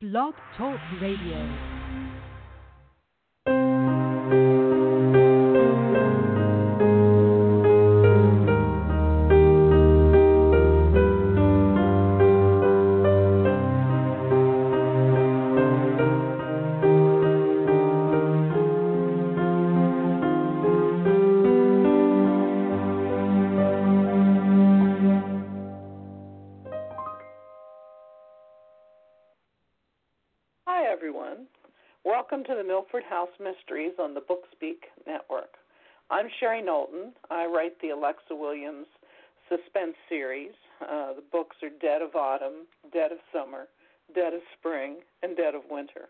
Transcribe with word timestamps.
Blog 0.00 0.34
Talk 0.56 0.78
Radio. 1.00 1.77
Sherry 36.58 36.66
Knowlton. 36.66 37.12
I 37.30 37.46
write 37.46 37.80
the 37.80 37.90
Alexa 37.90 38.34
Williams 38.34 38.86
suspense 39.48 39.94
series. 40.08 40.52
Uh, 40.82 41.14
the 41.14 41.22
books 41.32 41.56
are 41.62 41.70
Dead 41.80 42.02
of 42.02 42.14
Autumn, 42.14 42.66
Dead 42.92 43.12
of 43.12 43.18
Summer, 43.32 43.66
Dead 44.14 44.34
of 44.34 44.40
Spring, 44.58 44.96
and 45.22 45.36
Dead 45.36 45.54
of 45.54 45.62
Winter. 45.70 46.08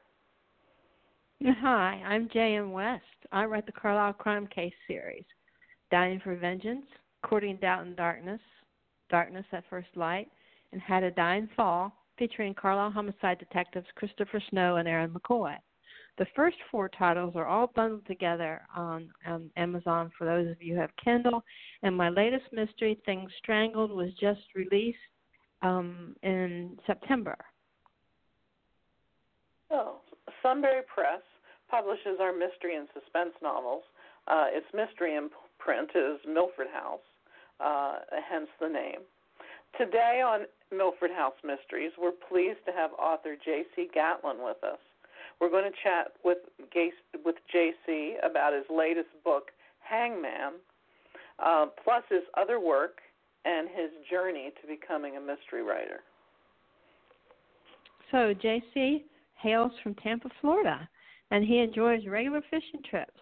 Hi, 1.45 2.03
I'm 2.05 2.29
J.M. 2.33 2.73
West. 2.73 3.03
I 3.31 3.45
write 3.45 3.67
the 3.67 3.73
Carlisle 3.73 4.15
Crime 4.15 4.47
Case 4.49 4.73
series, 4.87 5.25
Dying 5.91 6.21
for 6.23 6.35
Vengeance, 6.37 6.87
Courting 7.25 7.57
Doubt 7.57 7.87
and 7.87 7.97
Darkness, 7.97 8.41
Darkness 9.11 9.47
at 9.53 9.65
First 9.71 9.89
Light, 9.95 10.29
and 10.73 10.81
Had 10.81 11.05
a 11.05 11.11
Dying 11.11 11.49
Fall, 11.57 11.93
featuring 12.19 12.55
Carlisle 12.55 12.91
homicide 12.91 13.39
detectives 13.39 13.87
Christopher 13.95 14.43
Snow 14.51 14.77
and 14.77 14.89
Aaron 14.89 15.11
McCoy. 15.11 15.57
The 16.19 16.27
first 16.35 16.57
four 16.71 16.89
titles 16.89 17.35
are 17.37 17.47
all 17.47 17.69
bundled 17.77 18.05
together 18.07 18.63
on 18.75 19.09
um, 19.25 19.51
Amazon 19.57 20.11
for 20.19 20.25
those 20.25 20.51
of 20.51 20.61
you 20.61 20.75
who 20.75 20.81
have 20.81 20.91
Kindle. 21.03 21.45
And 21.85 21.97
my 21.97 22.09
latest 22.09 22.47
mystery, 22.53 23.01
Things 23.07 23.31
Strangled, 23.39 23.93
was 23.93 24.11
just 24.21 24.41
released 24.57 24.99
um, 25.63 26.17
in 26.25 26.77
September. 26.87 27.37
Oh, 29.71 29.99
Sunbury 30.43 30.83
Press 30.93 31.23
publishes 31.71 32.19
our 32.21 32.33
mystery 32.33 32.77
and 32.77 32.89
suspense 32.95 33.35
novels. 33.41 33.83
Uh, 34.27 34.47
its 34.49 34.67
mystery 34.75 35.15
imprint 35.15 35.91
is 35.95 36.19
Milford 36.27 36.69
House, 36.73 37.01
uh, 37.61 37.99
hence 38.29 38.49
the 38.61 38.69
name. 38.69 39.01
Today 39.77 40.21
on 40.25 40.47
Milford 40.77 41.13
House 41.13 41.37
Mysteries, 41.45 41.93
we're 41.97 42.11
pleased 42.29 42.65
to 42.67 42.73
have 42.73 42.91
author 42.99 43.37
J.C. 43.45 43.89
Gatlin 43.95 44.39
with 44.43 44.63
us. 44.65 44.79
We're 45.41 45.51
going 45.51 45.71
to 45.71 45.77
chat 45.83 46.13
with 46.25 46.39
with 47.25 47.37
JC 47.55 48.15
about 48.25 48.53
his 48.53 48.65
latest 48.71 49.09
book, 49.25 49.51
Hangman, 49.81 50.55
uh, 51.39 51.67
plus 51.83 52.03
his 52.11 52.23
other 52.37 52.61
work 52.61 52.99
and 53.45 53.69
his 53.69 53.91
journey 54.11 54.53
to 54.61 54.67
becoming 54.67 55.17
a 55.17 55.21
mystery 55.21 55.63
writer. 55.63 56.01
So 58.11 58.35
JC 58.35 59.03
hails 59.35 59.73
from 59.83 59.95
Tampa, 59.97 60.29
Florida, 60.41 60.89
and 61.31 61.45
he 61.45 61.59
enjoys 61.59 62.07
regular 62.07 62.43
fishing 62.51 62.83
trips. 62.89 63.21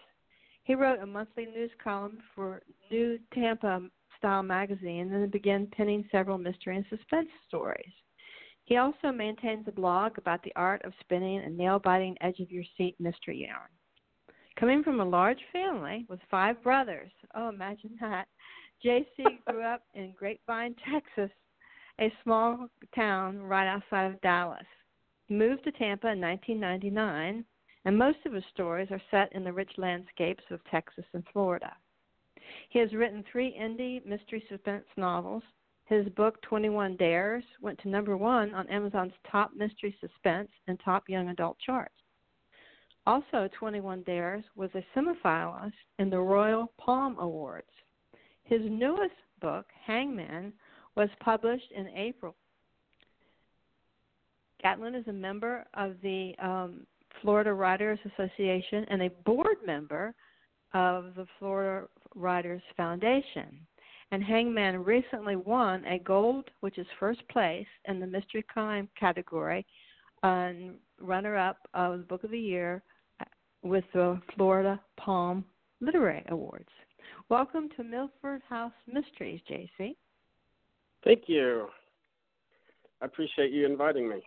He 0.63 0.75
wrote 0.75 0.99
a 0.99 1.05
monthly 1.05 1.45
news 1.45 1.71
column 1.83 2.17
for 2.35 2.61
New 2.91 3.19
Tampa 3.33 3.81
Style 4.17 4.43
magazine 4.43 5.13
and 5.13 5.23
then 5.23 5.29
began 5.29 5.67
penning 5.67 6.07
several 6.11 6.37
mystery 6.37 6.75
and 6.75 6.85
suspense 6.89 7.29
stories. 7.47 7.93
He 8.67 8.75
also 8.75 9.13
maintains 9.13 9.65
a 9.65 9.71
blog 9.71 10.17
about 10.17 10.43
the 10.43 10.51
art 10.57 10.81
of 10.83 10.91
spinning 10.99 11.39
a 11.39 11.49
nail 11.49 11.79
biting 11.79 12.17
edge 12.19 12.41
of 12.41 12.51
your 12.51 12.65
seat 12.77 12.97
mystery 12.99 13.47
yarn. 13.47 13.69
Coming 14.59 14.83
from 14.83 14.99
a 14.99 15.05
large 15.05 15.39
family 15.53 16.05
with 16.09 16.19
five 16.29 16.61
brothers, 16.61 17.09
oh, 17.33 17.47
imagine 17.47 17.97
that. 18.01 18.27
JC 18.83 19.05
grew 19.47 19.61
up 19.61 19.83
in 19.93 20.13
Grapevine, 20.17 20.75
Texas, 20.91 21.31
a 22.01 22.11
small 22.23 22.67
town 22.93 23.39
right 23.41 23.67
outside 23.67 24.11
of 24.11 24.19
Dallas. 24.19 24.67
He 25.27 25.35
moved 25.35 25.63
to 25.63 25.71
Tampa 25.71 26.11
in 26.11 26.19
1999, 26.19 27.45
and 27.85 27.97
most 27.97 28.19
of 28.25 28.33
his 28.33 28.43
stories 28.53 28.91
are 28.91 29.01
set 29.09 29.31
in 29.31 29.45
the 29.45 29.53
rich 29.53 29.71
landscapes 29.77 30.43
of 30.51 30.59
Texas 30.69 31.05
and 31.13 31.23
Florida. 31.31 31.73
He 32.67 32.79
has 32.79 32.91
written 32.91 33.23
three 33.31 33.57
indie 33.57 34.05
mystery 34.05 34.43
suspense 34.49 34.87
novels, 34.97 35.43
his 35.87 36.07
book, 36.09 36.41
21 36.41 36.97
Dares, 36.97 37.43
went 37.61 37.79
to 37.79 37.89
number 37.89 38.17
one 38.17 38.53
on 38.53 38.67
Amazon's 38.67 39.13
top 39.31 39.51
mystery 39.55 39.95
suspense 40.01 40.49
and 40.67 40.79
top 40.83 41.07
young 41.07 41.29
adult 41.29 41.57
charts. 41.59 41.93
Also, 43.05 43.49
21 43.57 44.03
Dares 44.03 44.43
was 44.57 44.69
a 44.75 44.83
semifinalist 44.93 45.71
in 45.97 46.09
the 46.09 46.19
Royal 46.19 46.73
Palm 46.77 47.17
Awards. 47.19 47.71
His 48.43 48.59
newest 48.63 49.15
book, 49.39 49.65
Hangman, 49.85 50.51
was 50.95 51.09
published 51.21 51.71
in 51.73 51.87
April. 51.89 52.35
Gatlin 54.61 54.95
is 54.95 55.07
a 55.07 55.13
member 55.13 55.65
of 55.73 55.95
the 56.03 56.33
um, 56.41 56.85
Florida 57.21 57.53
Writers 57.53 57.99
Association 58.13 58.85
and 58.89 59.03
a 59.03 59.09
board 59.23 59.57
member 59.65 60.13
of 60.73 61.15
the 61.15 61.25
Florida 61.39 61.87
Writers 62.13 62.61
Foundation. 62.75 63.65
And 64.11 64.23
Hangman 64.23 64.83
recently 64.83 65.35
won 65.35 65.83
a 65.85 65.99
gold, 65.99 66.49
which 66.61 66.77
is 66.77 66.87
first 66.99 67.27
place 67.29 67.67
in 67.85 67.99
the 67.99 68.07
mystery 68.07 68.43
crime 68.47 68.87
category, 68.97 69.65
and 70.23 70.75
runner 70.99 71.35
up 71.35 71.57
of 71.73 71.99
the 71.99 72.05
Book 72.05 72.23
of 72.23 72.31
the 72.31 72.39
Year 72.39 72.81
with 73.63 73.83
the 73.93 74.19
Florida 74.35 74.79
Palm 74.97 75.43
Literary 75.81 76.23
Awards. 76.29 76.69
Welcome 77.29 77.69
to 77.75 77.83
Milford 77.83 78.41
House 78.47 78.71
Mysteries, 78.87 79.41
JC. 79.49 79.95
Thank 81.03 81.23
you. 81.27 81.67
I 83.01 83.05
appreciate 83.05 83.51
you 83.51 83.65
inviting 83.65 84.09
me. 84.09 84.21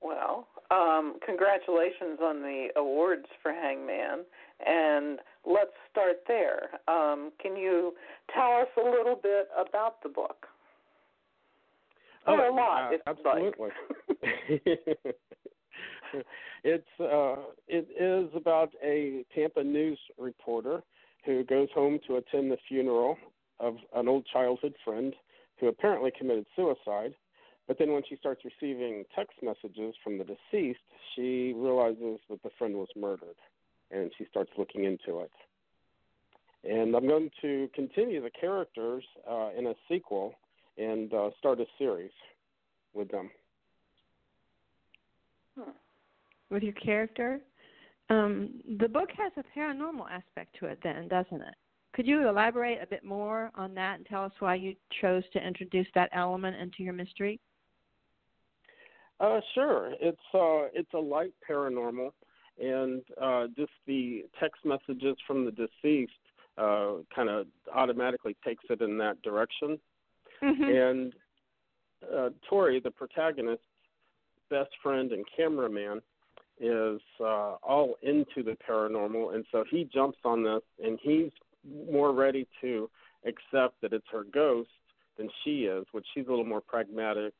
Well, 0.00 0.46
um, 0.70 1.18
congratulations 1.24 2.18
on 2.22 2.40
the 2.42 2.68
awards 2.76 3.26
for 3.42 3.52
Hangman, 3.52 4.24
and 4.64 5.18
let's 5.44 5.72
start 5.90 6.22
there. 6.26 6.70
Um, 6.88 7.32
can 7.40 7.56
you 7.56 7.94
tell 8.32 8.60
us 8.60 8.68
a 8.76 8.84
little 8.84 9.18
bit 9.20 9.48
about 9.56 10.02
the 10.02 10.08
book? 10.08 10.46
Oh, 12.26 12.34
a 12.34 12.50
lot, 12.52 12.92
uh, 12.92 12.96
absolutely. 13.06 13.70
it's 16.64 17.00
uh, 17.00 17.36
it 17.68 17.88
is 18.00 18.28
about 18.34 18.70
a 18.82 19.24
Tampa 19.34 19.62
news 19.62 19.98
reporter 20.18 20.82
who 21.24 21.44
goes 21.44 21.68
home 21.74 22.00
to 22.08 22.16
attend 22.16 22.50
the 22.50 22.56
funeral 22.68 23.16
of 23.60 23.76
an 23.94 24.08
old 24.08 24.26
childhood 24.32 24.74
friend 24.84 25.14
who 25.60 25.68
apparently 25.68 26.10
committed 26.18 26.46
suicide 26.56 27.14
but 27.66 27.78
then 27.78 27.92
when 27.92 28.02
she 28.08 28.16
starts 28.16 28.42
receiving 28.44 29.04
text 29.14 29.38
messages 29.42 29.94
from 30.02 30.18
the 30.18 30.24
deceased, 30.24 30.78
she 31.14 31.52
realizes 31.56 32.20
that 32.30 32.42
the 32.42 32.50
friend 32.58 32.76
was 32.76 32.88
murdered 32.94 33.36
and 33.90 34.10
she 34.18 34.26
starts 34.30 34.50
looking 34.58 34.84
into 34.84 35.20
it. 35.20 35.30
And 36.64 36.94
I'm 36.94 37.06
going 37.06 37.30
to 37.42 37.68
continue 37.74 38.20
the 38.20 38.30
characters 38.30 39.04
uh, 39.28 39.50
in 39.56 39.68
a 39.68 39.74
sequel 39.88 40.34
and 40.78 41.12
uh, 41.12 41.30
start 41.38 41.60
a 41.60 41.66
series 41.78 42.10
with 42.92 43.10
them. 43.10 43.30
Hmm. 45.56 45.70
With 46.50 46.62
your 46.62 46.72
character? 46.74 47.40
Um, 48.08 48.60
the 48.78 48.88
book 48.88 49.08
has 49.16 49.32
a 49.36 49.58
paranormal 49.58 50.10
aspect 50.10 50.56
to 50.60 50.66
it, 50.66 50.78
then, 50.82 51.08
doesn't 51.08 51.40
it? 51.40 51.54
Could 51.92 52.06
you 52.06 52.28
elaborate 52.28 52.78
a 52.82 52.86
bit 52.86 53.04
more 53.04 53.50
on 53.54 53.74
that 53.74 53.96
and 53.96 54.06
tell 54.06 54.24
us 54.24 54.32
why 54.38 54.54
you 54.56 54.74
chose 55.00 55.22
to 55.32 55.44
introduce 55.44 55.86
that 55.94 56.10
element 56.12 56.56
into 56.56 56.82
your 56.82 56.92
mystery? 56.92 57.40
Uh, 59.18 59.40
sure. 59.54 59.92
It's 60.00 60.18
uh, 60.34 60.68
it's 60.74 60.92
a 60.92 60.98
light 60.98 61.32
paranormal, 61.48 62.12
and 62.60 63.02
uh, 63.20 63.46
just 63.56 63.72
the 63.86 64.24
text 64.40 64.64
messages 64.64 65.16
from 65.26 65.44
the 65.44 65.50
deceased 65.52 66.12
uh, 66.58 66.94
kind 67.14 67.28
of 67.28 67.46
automatically 67.74 68.36
takes 68.44 68.64
it 68.70 68.80
in 68.80 68.96
that 68.98 69.20
direction. 69.22 69.78
Mm-hmm. 70.42 70.62
And 70.62 71.12
uh, 72.14 72.30
Tori, 72.48 72.80
the 72.80 72.90
protagonist's 72.90 73.64
best 74.50 74.70
friend 74.82 75.12
and 75.12 75.24
cameraman, 75.36 76.00
is 76.58 77.00
uh, 77.20 77.56
all 77.62 77.96
into 78.02 78.42
the 78.42 78.56
paranormal, 78.68 79.34
and 79.34 79.44
so 79.52 79.64
he 79.70 79.88
jumps 79.92 80.18
on 80.24 80.42
this, 80.42 80.62
and 80.82 80.98
he's 81.02 81.30
more 81.90 82.12
ready 82.12 82.46
to 82.62 82.88
accept 83.26 83.80
that 83.82 83.92
it's 83.92 84.06
her 84.10 84.24
ghost 84.32 84.70
than 85.18 85.28
she 85.44 85.64
is, 85.64 85.84
which 85.92 86.06
she's 86.14 86.26
a 86.26 86.30
little 86.30 86.46
more 86.46 86.62
pragmatic 86.62 87.34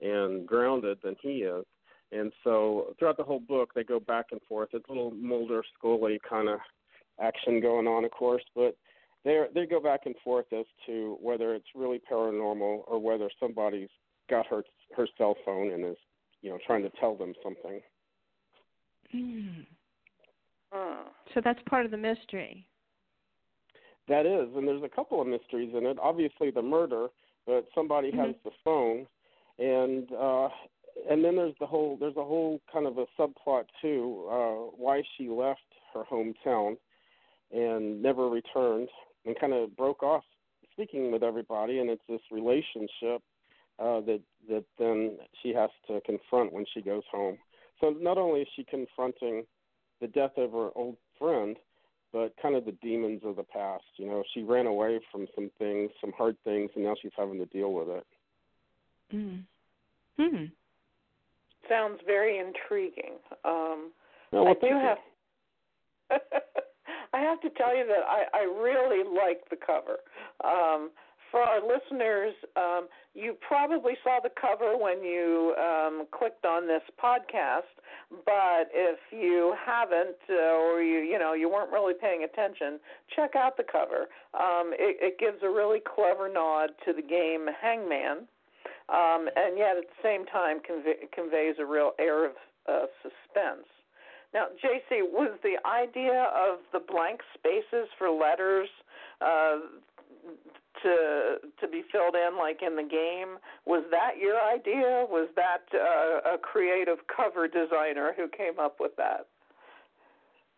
and 0.00 0.46
grounded 0.46 0.98
than 1.04 1.14
he 1.20 1.38
is. 1.38 1.64
And 2.12 2.32
so 2.44 2.94
throughout 2.98 3.16
the 3.16 3.24
whole 3.24 3.40
book, 3.40 3.72
they 3.74 3.82
go 3.84 3.98
back 3.98 4.26
and 4.32 4.40
forth. 4.48 4.68
It's 4.72 4.88
a 4.88 4.92
little 4.92 5.10
Mulder 5.10 5.62
Scully 5.76 6.18
kind 6.28 6.48
of 6.48 6.58
action 7.20 7.60
going 7.60 7.86
on, 7.86 8.04
of 8.04 8.10
course, 8.10 8.44
but 8.54 8.76
they 9.24 9.44
they 9.54 9.66
go 9.66 9.80
back 9.80 10.00
and 10.06 10.14
forth 10.22 10.46
as 10.52 10.66
to 10.86 11.18
whether 11.20 11.54
it's 11.54 11.66
really 11.74 12.00
paranormal 12.10 12.82
or 12.86 12.98
whether 12.98 13.28
somebody's 13.40 13.88
got 14.30 14.46
her 14.46 14.62
her 14.96 15.08
cell 15.18 15.34
phone 15.44 15.72
and 15.72 15.84
is 15.84 15.96
you 16.42 16.50
know 16.50 16.58
trying 16.66 16.82
to 16.82 16.90
tell 17.00 17.16
them 17.16 17.34
something. 17.42 17.80
Mm. 19.14 19.66
Hmm. 20.72 21.08
So 21.34 21.40
that's 21.44 21.60
part 21.68 21.84
of 21.84 21.90
the 21.90 21.96
mystery. 21.96 22.66
That 24.08 24.26
is, 24.26 24.48
and 24.54 24.66
there's 24.68 24.82
a 24.84 24.88
couple 24.88 25.20
of 25.20 25.26
mysteries 25.26 25.72
in 25.76 25.84
it. 25.86 25.98
Obviously, 26.00 26.50
the 26.50 26.62
murder, 26.62 27.08
but 27.46 27.66
somebody 27.74 28.12
Mhm. 28.12 28.26
has 28.26 28.34
the 28.44 28.52
phone, 28.62 29.08
and 29.58 30.12
uh, 30.12 30.48
and 31.10 31.24
then 31.24 31.36
there's 31.36 31.54
the 31.60 31.66
whole 31.66 31.96
there's 31.98 32.16
a 32.16 32.24
whole 32.24 32.60
kind 32.72 32.86
of 32.86 32.98
a 32.98 33.06
subplot 33.18 33.64
too, 33.80 34.26
uh, 34.30 34.76
why 34.76 35.02
she 35.16 35.28
left 35.28 35.60
her 35.94 36.02
hometown 36.10 36.76
and 37.52 38.02
never 38.02 38.28
returned, 38.28 38.88
and 39.24 39.38
kind 39.38 39.52
of 39.52 39.76
broke 39.76 40.02
off 40.02 40.24
speaking 40.72 41.10
with 41.10 41.22
everybody, 41.22 41.78
and 41.78 41.88
it's 41.88 42.02
this 42.08 42.20
relationship 42.30 43.22
uh, 43.78 44.00
that 44.00 44.20
that 44.48 44.64
then 44.78 45.18
she 45.42 45.52
has 45.52 45.70
to 45.88 46.00
confront 46.04 46.52
when 46.52 46.64
she 46.72 46.80
goes 46.80 47.02
home. 47.10 47.38
So 47.80 47.90
not 47.90 48.18
only 48.18 48.40
is 48.40 48.48
she 48.56 48.64
confronting 48.64 49.44
the 50.00 50.06
death 50.08 50.32
of 50.36 50.52
her 50.52 50.70
old 50.74 50.96
friend, 51.18 51.56
but 52.12 52.34
kind 52.40 52.54
of 52.54 52.64
the 52.64 52.76
demons 52.82 53.22
of 53.24 53.36
the 53.36 53.42
past. 53.42 53.84
You 53.96 54.06
know, 54.06 54.22
she 54.32 54.42
ran 54.42 54.66
away 54.66 55.00
from 55.10 55.26
some 55.34 55.50
things, 55.58 55.90
some 56.00 56.12
hard 56.16 56.36
things, 56.44 56.70
and 56.74 56.84
now 56.84 56.94
she's 57.00 57.12
having 57.16 57.38
to 57.38 57.46
deal 57.46 57.72
with 57.72 57.88
it. 57.88 58.06
Mm. 59.14 59.42
Hmm. 60.18 60.44
Sounds 61.68 62.00
very 62.06 62.38
intriguing. 62.38 63.14
Um, 63.44 63.92
well, 64.32 64.48
I 64.48 64.54
do 64.54 64.74
have. 64.74 64.98
I 67.12 67.20
have 67.20 67.40
to 67.40 67.50
tell 67.50 67.76
you 67.76 67.86
that 67.86 68.04
I, 68.06 68.24
I 68.34 68.42
really 68.44 69.02
like 69.04 69.48
the 69.50 69.56
cover. 69.56 69.98
Um, 70.44 70.90
for 71.30 71.40
our 71.40 71.60
listeners, 71.60 72.34
um, 72.56 72.88
you 73.14 73.36
probably 73.46 73.94
saw 74.04 74.20
the 74.22 74.30
cover 74.40 74.76
when 74.76 75.02
you 75.02 75.54
um, 75.58 76.06
clicked 76.16 76.44
on 76.44 76.66
this 76.66 76.82
podcast, 77.02 77.72
but 78.24 78.68
if 78.72 78.98
you 79.10 79.54
haven't 79.64 80.16
uh, 80.30 80.34
or 80.34 80.82
you 80.82 81.00
you 81.00 81.18
know 81.18 81.32
you 81.32 81.50
weren't 81.50 81.72
really 81.72 81.94
paying 82.00 82.24
attention, 82.24 82.78
check 83.14 83.34
out 83.36 83.56
the 83.56 83.64
cover. 83.64 84.06
Um, 84.34 84.72
it, 84.72 84.96
it 85.00 85.18
gives 85.18 85.42
a 85.42 85.48
really 85.48 85.80
clever 85.80 86.32
nod 86.32 86.70
to 86.84 86.92
the 86.92 87.02
game 87.02 87.46
Hangman, 87.60 88.28
um, 88.88 89.28
and 89.34 89.58
yet 89.58 89.76
at 89.76 89.84
the 89.84 90.02
same 90.02 90.24
time 90.26 90.60
convey, 90.60 91.06
conveys 91.12 91.56
a 91.58 91.66
real 91.66 91.92
air 91.98 92.26
of 92.26 92.32
uh, 92.68 92.86
suspense. 93.02 93.66
Now, 94.34 94.46
JC, 94.62 95.02
was 95.02 95.38
the 95.42 95.56
idea 95.66 96.28
of 96.34 96.58
the 96.72 96.80
blank 96.80 97.20
spaces 97.34 97.88
for 97.98 98.10
letters 98.10 98.68
uh, 99.20 99.58
to 100.82 101.36
to 101.60 101.68
be 101.68 101.82
filled 101.90 102.14
in 102.14 102.36
like 102.36 102.60
in 102.62 102.76
the 102.76 102.82
game? 102.82 103.38
Was 103.64 103.84
that 103.90 104.18
your 104.20 104.40
idea? 104.40 105.06
Was 105.08 105.28
that 105.36 105.64
uh, 105.74 106.34
a 106.34 106.38
creative 106.38 106.98
cover 107.14 107.48
designer 107.48 108.12
who 108.16 108.28
came 108.28 108.58
up 108.60 108.76
with 108.78 108.92
that? 108.96 109.26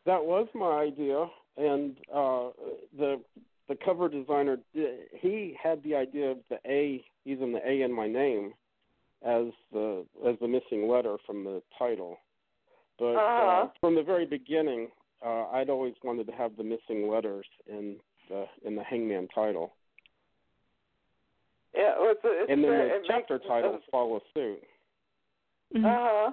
That 0.07 0.25
was 0.25 0.49
my 0.55 0.81
idea, 0.81 1.27
and 1.57 1.97
uh, 2.13 2.49
the 2.99 3.21
the 3.69 3.77
cover 3.85 4.09
designer 4.09 4.59
he 4.73 5.57
had 5.63 5.83
the 5.83 5.95
idea 5.95 6.31
of 6.31 6.39
the 6.49 6.59
A 6.67 7.05
using 7.25 7.53
the 7.53 7.61
A 7.69 7.83
in 7.83 7.93
my 7.93 8.07
name 8.07 8.53
as 9.25 9.47
the 9.73 10.05
as 10.27 10.37
the 10.41 10.49
missing 10.49 10.89
letter 10.89 11.17
from 11.27 11.45
the 11.45 11.63
title. 11.79 12.19
But 12.99 13.15
Uh-huh. 13.17 13.65
uh, 13.67 13.69
from 13.81 13.95
the 13.95 14.03
very 14.03 14.27
beginning, 14.27 14.89
uh, 15.25 15.47
I'd 15.53 15.71
always 15.71 15.95
wanted 16.03 16.27
to 16.27 16.33
have 16.33 16.57
the 16.57 16.65
missing 16.65 17.09
letters 17.09 17.47
in 17.67 17.97
the 18.29 18.47
in 18.65 18.75
the 18.75 18.83
Hangman 18.83 19.29
title, 19.35 19.73
Yeah, 21.75 21.95
it's, 21.99 22.21
it's, 22.25 22.51
and 22.51 22.65
then 22.65 22.73
uh, 22.73 22.75
the 22.75 22.85
it 22.87 23.03
chapter 23.07 23.35
makes, 23.35 23.49
titles 23.49 23.83
follow 23.91 24.21
suit. 24.35 24.63
Mhm. 25.77 25.85
Uh 25.85 25.99
huh. 26.01 26.33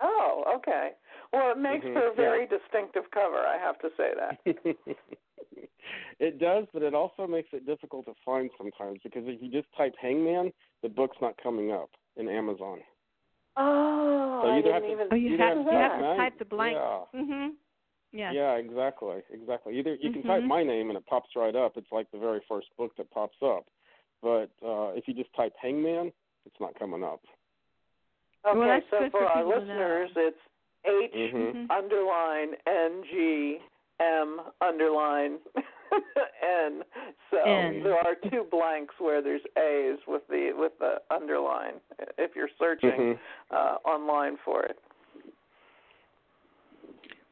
Oh, 0.00 0.44
okay. 0.56 0.90
Well, 1.32 1.52
it 1.52 1.58
makes 1.58 1.84
Mhm, 1.84 1.92
for 1.92 2.06
a 2.06 2.10
yeah. 2.10 2.16
very 2.16 2.46
distinctive 2.46 3.04
cover. 3.12 3.46
I 3.46 3.56
have 3.58 3.78
to 3.80 3.90
say 3.96 4.12
that. 4.18 4.38
it 6.18 6.38
does, 6.38 6.66
but 6.72 6.82
it 6.82 6.94
also 6.94 7.26
makes 7.26 7.48
it 7.52 7.66
difficult 7.66 8.06
to 8.06 8.14
find 8.24 8.50
sometimes 8.58 9.00
because 9.02 9.22
if 9.26 9.42
you 9.42 9.50
just 9.50 9.68
type 9.76 9.94
Hangman, 10.00 10.52
the 10.82 10.88
book's 10.88 11.16
not 11.20 11.34
coming 11.42 11.72
up 11.72 11.90
in 12.16 12.28
Amazon. 12.28 12.80
Oh, 13.56 14.40
So 14.42 14.48
I 14.48 14.56
you 14.56 14.62
didn't 14.62 14.74
have 14.74 14.82
to- 14.82 14.92
even. 14.92 15.08
Oh, 15.12 15.14
you 15.14 15.30
have, 15.38 15.40
have 15.48 15.58
you 15.58 15.64
to 15.64 15.70
have 15.72 15.90
type 15.92 16.00
to 16.00 16.16
type 16.16 16.38
the 16.38 16.44
blank. 16.44 16.76
Yeah. 16.76 17.20
Mhm. 17.20 17.54
Yes. 18.12 18.34
Yeah, 18.34 18.54
exactly, 18.56 19.22
exactly. 19.30 19.78
Either 19.78 19.94
you 19.94 20.10
can 20.12 20.22
type 20.22 20.42
Mhm. 20.42 20.48
my 20.48 20.62
name 20.62 20.90
and 20.90 20.98
it 20.98 21.06
pops 21.06 21.34
right 21.36 21.54
up. 21.56 21.76
It's 21.76 21.90
like 21.92 22.10
the 22.10 22.18
very 22.18 22.40
first 22.48 22.68
book 22.76 22.94
that 22.96 23.10
pops 23.10 23.40
up. 23.42 23.66
But 24.20 24.50
uh 24.62 24.92
if 24.94 25.08
you 25.08 25.14
just 25.14 25.32
type 25.34 25.54
Hangman, 25.60 26.12
it's 26.44 26.60
not 26.60 26.74
coming 26.78 27.02
up. 27.02 27.20
Okay, 28.44 28.58
Well, 28.58 28.80
so 28.90 28.98
for 29.04 29.10
for 29.10 29.24
our 29.24 29.36
people 29.44 29.52
to 29.52 29.66
know. 29.66 29.72
listeners, 29.74 30.10
it's 30.16 30.40
H 30.84 31.12
Mhm. 31.12 31.52
Mhm. 31.54 31.70
underline 31.70 32.54
N 32.66 33.04
G 33.04 33.60
M 34.00 34.40
underline 34.60 35.38
N. 36.66 36.82
So 37.30 37.38
N. 37.44 37.82
there 37.82 37.98
are 37.98 38.14
two 38.30 38.46
blanks 38.50 38.94
where 38.98 39.22
there's 39.22 39.42
A's 39.56 39.98
with 40.06 40.22
the 40.28 40.52
with 40.54 40.72
the 40.78 40.96
underline. 41.14 41.74
If 42.18 42.32
you're 42.34 42.48
searching 42.58 42.90
Mhm. 42.90 43.18
uh, 43.50 43.76
online 43.84 44.36
for 44.44 44.64
it. 44.64 44.78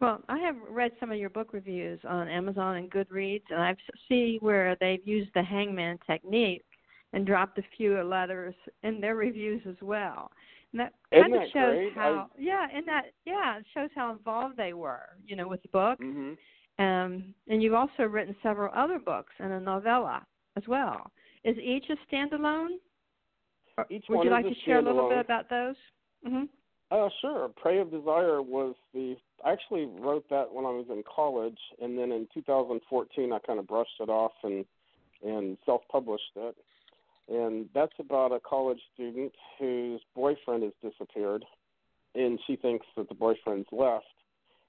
Well, 0.01 0.23
I 0.31 0.39
have 0.39 0.57
read 0.69 0.93
some 0.99 1.13
of 1.13 1.19
your 1.19 1.29
book 1.29 1.53
reviews 1.53 2.01
on 2.09 2.27
Amazon 2.29 2.77
and 2.77 2.91
Goodreads, 2.91 3.43
and 3.51 3.61
I 3.61 3.77
see 4.09 4.39
where 4.41 4.75
they've 4.77 5.07
used 5.07 5.31
the 5.35 5.43
hangman 5.43 5.99
technique 6.07 6.65
and 7.13 7.27
dropped 7.27 7.59
a 7.59 7.63
few 7.77 8.01
letters 8.03 8.55
in 8.83 9.01
their 9.01 9.15
reviews 9.17 9.61
as 9.67 9.77
well. 9.83 10.31
And 10.73 10.81
that 10.81 10.95
Isn't 11.11 11.23
kind 11.23 11.35
of 11.35 11.41
that 11.41 11.53
shows 11.53 11.77
great? 11.77 11.93
how, 11.95 12.31
yeah, 12.39 12.67
and 12.73 12.87
that, 12.87 13.07
yeah, 13.25 13.59
it 13.59 13.67
shows 13.75 13.91
how 13.95 14.13
involved 14.13 14.57
they 14.57 14.73
were, 14.73 15.17
you 15.27 15.37
know, 15.37 15.49
with 15.49 15.63
the 15.63 15.69
book. 15.69 15.99
Mhm. 15.99 16.37
Um, 16.79 17.35
and 17.49 17.63
you've 17.63 17.75
also 17.75 18.05
written 18.05 18.35
several 18.43 18.73
other 18.75 18.99
books 18.99 19.35
and 19.39 19.53
a 19.53 19.61
novella 19.61 20.25
as 20.57 20.67
well. 20.69 21.11
Is 21.45 21.59
each 21.59 21.91
a 21.91 21.97
standalone? 22.07 22.79
Or 23.77 23.87
Each 23.91 24.05
would 24.09 24.25
you 24.25 24.31
like 24.31 24.47
to 24.47 24.55
share 24.65 24.79
a 24.79 24.83
little 24.83 25.09
bit 25.09 25.19
about 25.19 25.49
those? 25.49 25.77
Mm-hmm. 26.27 26.45
Uh, 26.91 27.09
sure. 27.21 27.49
Prey 27.51 27.79
of 27.79 27.91
Desire 27.91 28.43
was 28.43 28.75
the. 28.93 29.17
I 29.45 29.53
actually 29.53 29.87
wrote 29.87 30.29
that 30.29 30.53
when 30.53 30.65
I 30.65 30.71
was 30.71 30.87
in 30.91 31.03
college, 31.05 31.59
and 31.81 31.97
then 31.97 32.13
in 32.13 32.27
2014 32.35 33.33
I 33.33 33.39
kind 33.39 33.59
of 33.59 33.67
brushed 33.67 34.01
it 34.01 34.09
off 34.09 34.33
and 34.43 34.65
and 35.23 35.57
self-published 35.65 36.33
it. 36.37 36.57
And 37.31 37.69
that's 37.75 37.93
about 38.01 38.33
a 38.33 38.41
college 38.41 38.81
student 38.95 39.33
whose 39.59 40.01
boyfriend 40.17 40.65
has 40.65 40.73
disappeared, 40.83 41.45
and 42.15 42.41
she 42.47 42.57
thinks 42.57 42.87
that 42.97 43.09
the 43.09 43.15
boyfriend's 43.15 43.69
left. 43.71 44.07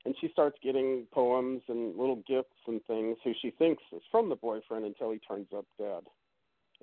And 0.05 0.15
she 0.19 0.29
starts 0.31 0.57
getting 0.63 1.05
poems 1.11 1.61
and 1.67 1.97
little 1.97 2.23
gifts 2.27 2.55
and 2.67 2.83
things 2.85 3.17
who 3.23 3.33
she 3.41 3.51
thinks 3.51 3.83
is 3.91 4.01
from 4.11 4.29
the 4.29 4.35
boyfriend 4.35 4.85
until 4.85 5.11
he 5.11 5.19
turns 5.19 5.47
up 5.55 5.65
dead. 5.77 6.03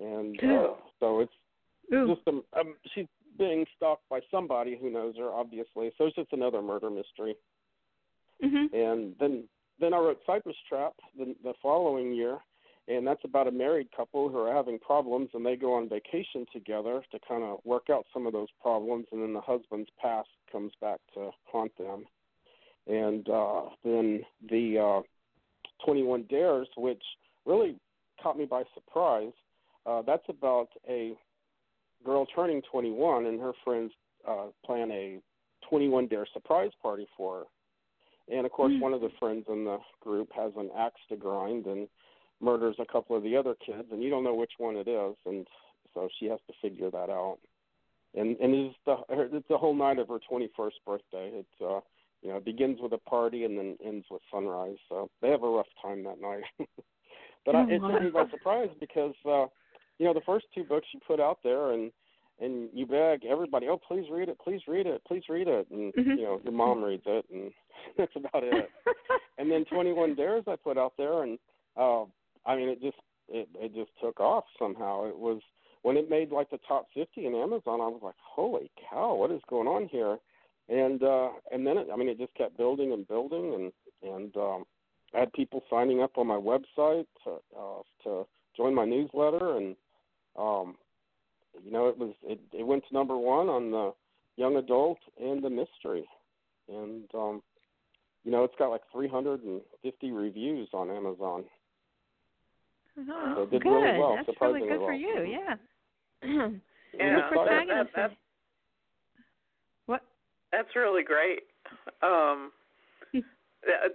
And 0.01 0.39
uh, 0.39 0.75
so 1.01 1.21
it's 1.21 1.33
Ooh. 1.93 2.15
just 2.15 2.27
um, 2.29 2.43
um 2.59 2.75
she's 2.95 3.07
being 3.39 3.65
stalked 3.77 4.09
by 4.09 4.21
somebody 4.31 4.77
who 4.81 4.91
knows 4.91 5.15
her 5.17 5.31
obviously 5.31 5.91
so 5.97 6.07
it's 6.07 6.17
just 6.17 6.33
another 6.33 6.61
murder 6.61 6.91
mystery 6.91 7.35
hmm 8.43 8.67
and 8.73 9.15
then 9.21 9.45
then 9.81 9.95
i 9.95 9.97
wrote 9.97 10.19
cypress 10.27 10.57
trap 10.69 10.93
the 11.17 11.35
the 11.43 11.53
following 11.63 12.13
year 12.13 12.39
and 12.89 13.07
that's 13.07 13.25
about 13.25 13.47
a 13.47 13.51
married 13.53 13.89
couple 13.95 14.29
who 14.31 14.39
are 14.39 14.55
having 14.55 14.79
problems 14.79 15.29
and 15.35 15.45
they 15.45 15.57
go 15.57 15.75
on 15.75 15.89
vacation 15.89 16.47
together 16.53 17.03
to 17.13 17.19
kind 17.29 17.43
of 17.43 17.59
work 17.65 17.85
out 17.91 18.07
some 18.13 18.27
of 18.27 18.33
those 18.33 18.49
problems 18.61 19.07
and 19.13 19.23
then 19.23 19.33
the 19.35 19.41
husband's 19.41 19.91
past 20.01 20.29
comes 20.51 20.73
back 20.81 20.99
to 21.15 21.31
haunt 21.45 21.73
them 21.79 22.05
and 22.87 23.29
uh 23.29 23.63
then 23.85 24.21
the 24.51 24.79
uh 24.79 25.03
21 25.85 26.25
dares 26.31 26.69
which 26.77 27.03
really 27.45 27.77
caught 28.23 28.39
me 28.39 28.45
by 28.47 28.63
surprise 28.75 29.33
uh 29.87 30.03
that's 30.07 30.29
about 30.29 30.69
a 30.89 31.13
girl 32.05 32.27
turning 32.35 32.63
21 32.71 33.27
and 33.27 33.41
her 33.41 33.53
friends 33.65 33.93
uh 34.27 34.47
plan 34.65 34.91
a 34.91 35.19
21 35.69 36.07
dare 36.07 36.27
surprise 36.33 36.71
party 36.81 37.07
for 37.17 37.41
her 37.41 37.45
and 38.35 38.47
of 38.47 38.53
course 38.53 38.73
Mm. 38.73 38.81
one 38.81 38.95
of 38.95 39.01
the 39.01 39.11
friends 39.19 39.45
in 39.49 39.65
the 39.65 39.79
group 40.01 40.31
has 40.35 40.53
an 40.57 40.71
axe 40.77 41.01
to 41.09 41.17
grind 41.17 41.67
and 41.67 41.89
murders 42.41 42.77
a 42.79 42.87
couple 42.87 43.17
of 43.17 43.23
the 43.23 43.37
other 43.37 43.55
kids 43.65 43.89
and 43.91 44.03
you 44.03 44.11
don't 44.11 44.25
know 44.25 44.35
which 44.35 44.53
one 44.59 44.77
it 44.77 44.89
is 44.89 45.15
and 45.27 45.47
so 45.95 46.09
she 46.19 46.27
has 46.27 46.39
to 46.47 46.55
figure 46.63 46.91
that 46.91 47.11
out. 47.11 47.39
And 48.15 48.37
and 48.39 48.55
it's 48.55 48.77
the 48.87 48.97
it's 49.11 49.49
the 49.49 49.59
whole 49.59 49.75
night 49.75 49.99
of 49.99 50.09
her 50.09 50.19
21st 50.31 50.71
birthday. 50.87 51.31
It's 51.35 51.61
uh 51.61 51.81
you 52.23 52.31
know 52.31 52.37
it 52.37 52.45
begins 52.45 52.79
with 52.81 52.93
a 52.93 52.99
party 52.99 53.45
and 53.45 53.59
then 53.59 53.77
ends 53.85 54.07
with 54.11 54.23
sunrise 54.33 54.77
so 54.89 55.11
they 55.21 55.31
have 55.31 55.43
a 55.43 55.49
rough 55.49 55.67
time 55.83 56.05
that 56.05 56.21
night. 56.21 56.45
But 57.47 57.55
I, 57.55 57.63
Oh, 57.63 57.69
it 57.69 57.81
took 57.81 58.03
me 58.03 58.11
by 58.11 58.29
surprise 58.31 58.69
because 58.81 59.15
uh 59.25 59.47
you 59.99 60.07
know 60.07 60.15
the 60.15 60.21
first 60.27 60.47
two 60.55 60.65
books 60.65 60.87
you 60.93 61.01
put 61.07 61.21
out 61.21 61.39
there 61.43 61.73
and 61.73 61.91
and 62.41 62.69
you 62.73 62.87
beg 62.87 63.25
everybody 63.25 63.69
oh 63.69 63.79
please 63.79 64.05
read 64.11 64.29
it 64.29 64.39
please 64.43 64.61
read 64.69 64.87
it 64.87 65.03
please 65.07 65.23
read 65.29 65.49
it 65.49 65.67
and 65.71 65.93
Mhm. 65.95 66.19
you 66.19 66.25
know 66.25 66.41
your 66.45 66.53
mom 66.53 66.85
reads 66.85 67.05
it 67.07 67.25
and 67.33 67.53
that's 67.97 68.15
about 68.17 68.45
it. 68.45 68.71
And 69.39 69.49
then 69.51 69.65
21 69.67 70.17
dares 70.17 70.43
I 70.49 70.57
put 70.57 70.77
out 70.77 70.95
there, 70.99 71.23
and 71.23 71.39
uh, 71.77 72.05
I 72.49 72.57
mean, 72.57 72.69
it 72.71 72.81
just 72.81 72.97
it 73.29 73.49
it 73.55 73.75
just 73.75 73.91
took 74.03 74.19
off 74.19 74.45
somehow. 74.59 75.05
It 75.07 75.19
was 75.19 75.41
when 75.83 75.97
it 75.97 76.11
made 76.11 76.33
like 76.33 76.51
the 76.51 76.59
top 76.67 76.89
50 76.95 77.27
in 77.27 77.35
Amazon, 77.35 77.81
I 77.81 77.87
was 77.87 78.01
like, 78.03 78.17
"Holy 78.19 78.71
cow, 78.91 79.15
what 79.15 79.31
is 79.31 79.43
going 79.49 79.69
on 79.69 79.87
here?" 79.89 80.19
And 80.69 81.03
uh 81.03 81.29
and 81.53 81.67
then 81.67 81.77
it, 81.79 81.89
I 81.93 81.97
mean, 81.97 82.09
it 82.09 82.19
just 82.19 82.35
kept 82.35 82.57
building 82.57 82.93
and 82.93 83.07
building, 83.07 83.55
and 83.55 83.73
and 84.03 84.37
um, 84.37 84.65
I 85.15 85.21
had 85.21 85.33
people 85.35 85.63
signing 85.71 86.03
up 86.03 86.17
on 86.17 86.27
my 86.27 86.37
website 86.37 87.07
to 87.25 87.37
uh, 87.57 87.83
to 88.05 88.27
join 88.57 88.75
my 88.75 88.87
newsletter, 88.87 89.59
and 89.59 89.77
um, 90.37 90.77
you 91.63 91.71
know, 91.71 91.89
it 91.89 91.99
was 91.99 92.15
it, 92.23 92.41
it 92.53 92.67
went 92.67 92.85
to 92.89 92.95
number 92.95 93.17
one 93.17 93.49
on 93.49 93.71
the 93.71 93.93
young 94.37 94.57
adult 94.57 94.99
and 95.21 95.43
the 95.43 95.51
mystery, 95.51 96.09
and 96.69 97.05
um, 97.15 97.43
you 98.25 98.31
know, 98.31 98.45
it's 98.45 98.55
got 98.59 98.71
like 98.71 98.83
350 98.93 100.11
reviews 100.13 100.69
on 100.73 100.91
Amazon. 100.91 101.45
Oh, 102.99 103.33
So 103.37 103.47
did 103.47 103.63
good. 103.63 103.71
really 103.71 103.99
well, 103.99 104.17
That's 104.17 104.41
really 104.41 104.61
good 104.61 104.79
for 104.81 104.93
you. 104.93 105.15
Mhm. 105.17 105.31
Yeah. 105.31 105.57
Yeah, 106.95 107.17
The 107.17 107.21
that- 107.21 107.31
protagonist 107.31 107.93
that- 107.95 108.11
is- 108.13 108.17
what? 109.87 110.03
That's 110.53 110.75
really 110.75 111.03
great. 111.03 111.43
Um, 112.03 112.51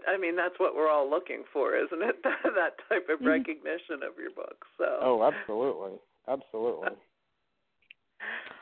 I 0.08 0.18
mean, 0.18 0.36
that's 0.36 0.60
what 0.60 0.76
we're 0.76 0.90
all 0.90 1.10
looking 1.10 1.44
for, 1.52 1.76
isn't 1.76 2.02
it? 2.04 2.22
that 2.24 2.78
type 2.90 3.10
of 3.10 3.20
Mhm. 3.20 3.26
recognition 3.28 4.04
of 4.04 4.18
your 4.20 4.30
book. 4.32 4.64
So. 4.78 5.00
Oh, 5.02 5.24
absolutely, 5.24 6.00
absolutely. 6.28 6.90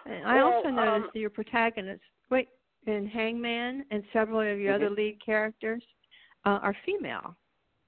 And 0.06 0.26
I 0.26 0.36
Well, 0.38 0.54
also 0.54 0.70
noticed 0.70 1.06
um, 1.06 1.10
that 1.14 1.20
your 1.20 1.30
protagonist, 1.30 2.04
wait, 2.30 2.50
in 2.88 3.06
Hangman 3.08 3.86
and 3.92 4.04
several 4.14 4.40
of 4.40 4.60
your 4.60 4.74
Mhm. 4.74 4.76
other 4.78 4.90
lead 4.90 5.20
characters 5.24 5.84
uh, 6.46 6.60
are 6.64 6.74
female. 6.86 7.36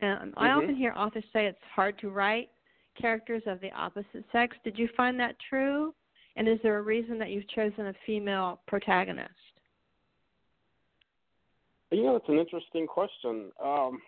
And 0.03 0.33
I 0.38 0.50
Mhm. 0.50 0.63
often 0.63 0.75
hear 0.75 0.93
authors 0.95 1.25
say 1.31 1.45
it's 1.45 1.63
hard 1.63 1.98
to 2.00 2.10
write 2.10 2.50
characters 2.95 3.45
of 3.48 3.60
the 3.60 3.72
opposite 3.72 4.29
sex. 4.31 4.57
Did 4.63 4.77
you 4.77 4.88
find 4.89 5.19
that 5.19 5.38
true? 5.39 5.93
And 6.36 6.48
is 6.48 6.62
there 6.62 6.77
a 6.77 6.81
reason 6.81 7.17
that 7.19 7.29
you've 7.29 7.48
chosen 7.48 7.88
a 7.88 7.93
female 8.05 8.62
protagonist? 8.67 9.60
You 11.91 12.03
know, 12.03 12.15
it's 12.15 12.29
an 12.29 12.39
interesting 12.39 12.88
question. 12.88 13.51
Um, 13.60 14.01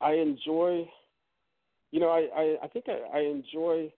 I 0.00 0.12
enjoy, 0.12 0.90
you 1.90 2.00
know, 2.00 2.08
I 2.08 2.28
I, 2.34 2.58
I 2.64 2.68
think 2.68 2.88
I, 2.88 3.18
I 3.18 3.20
enjoy 3.20 3.92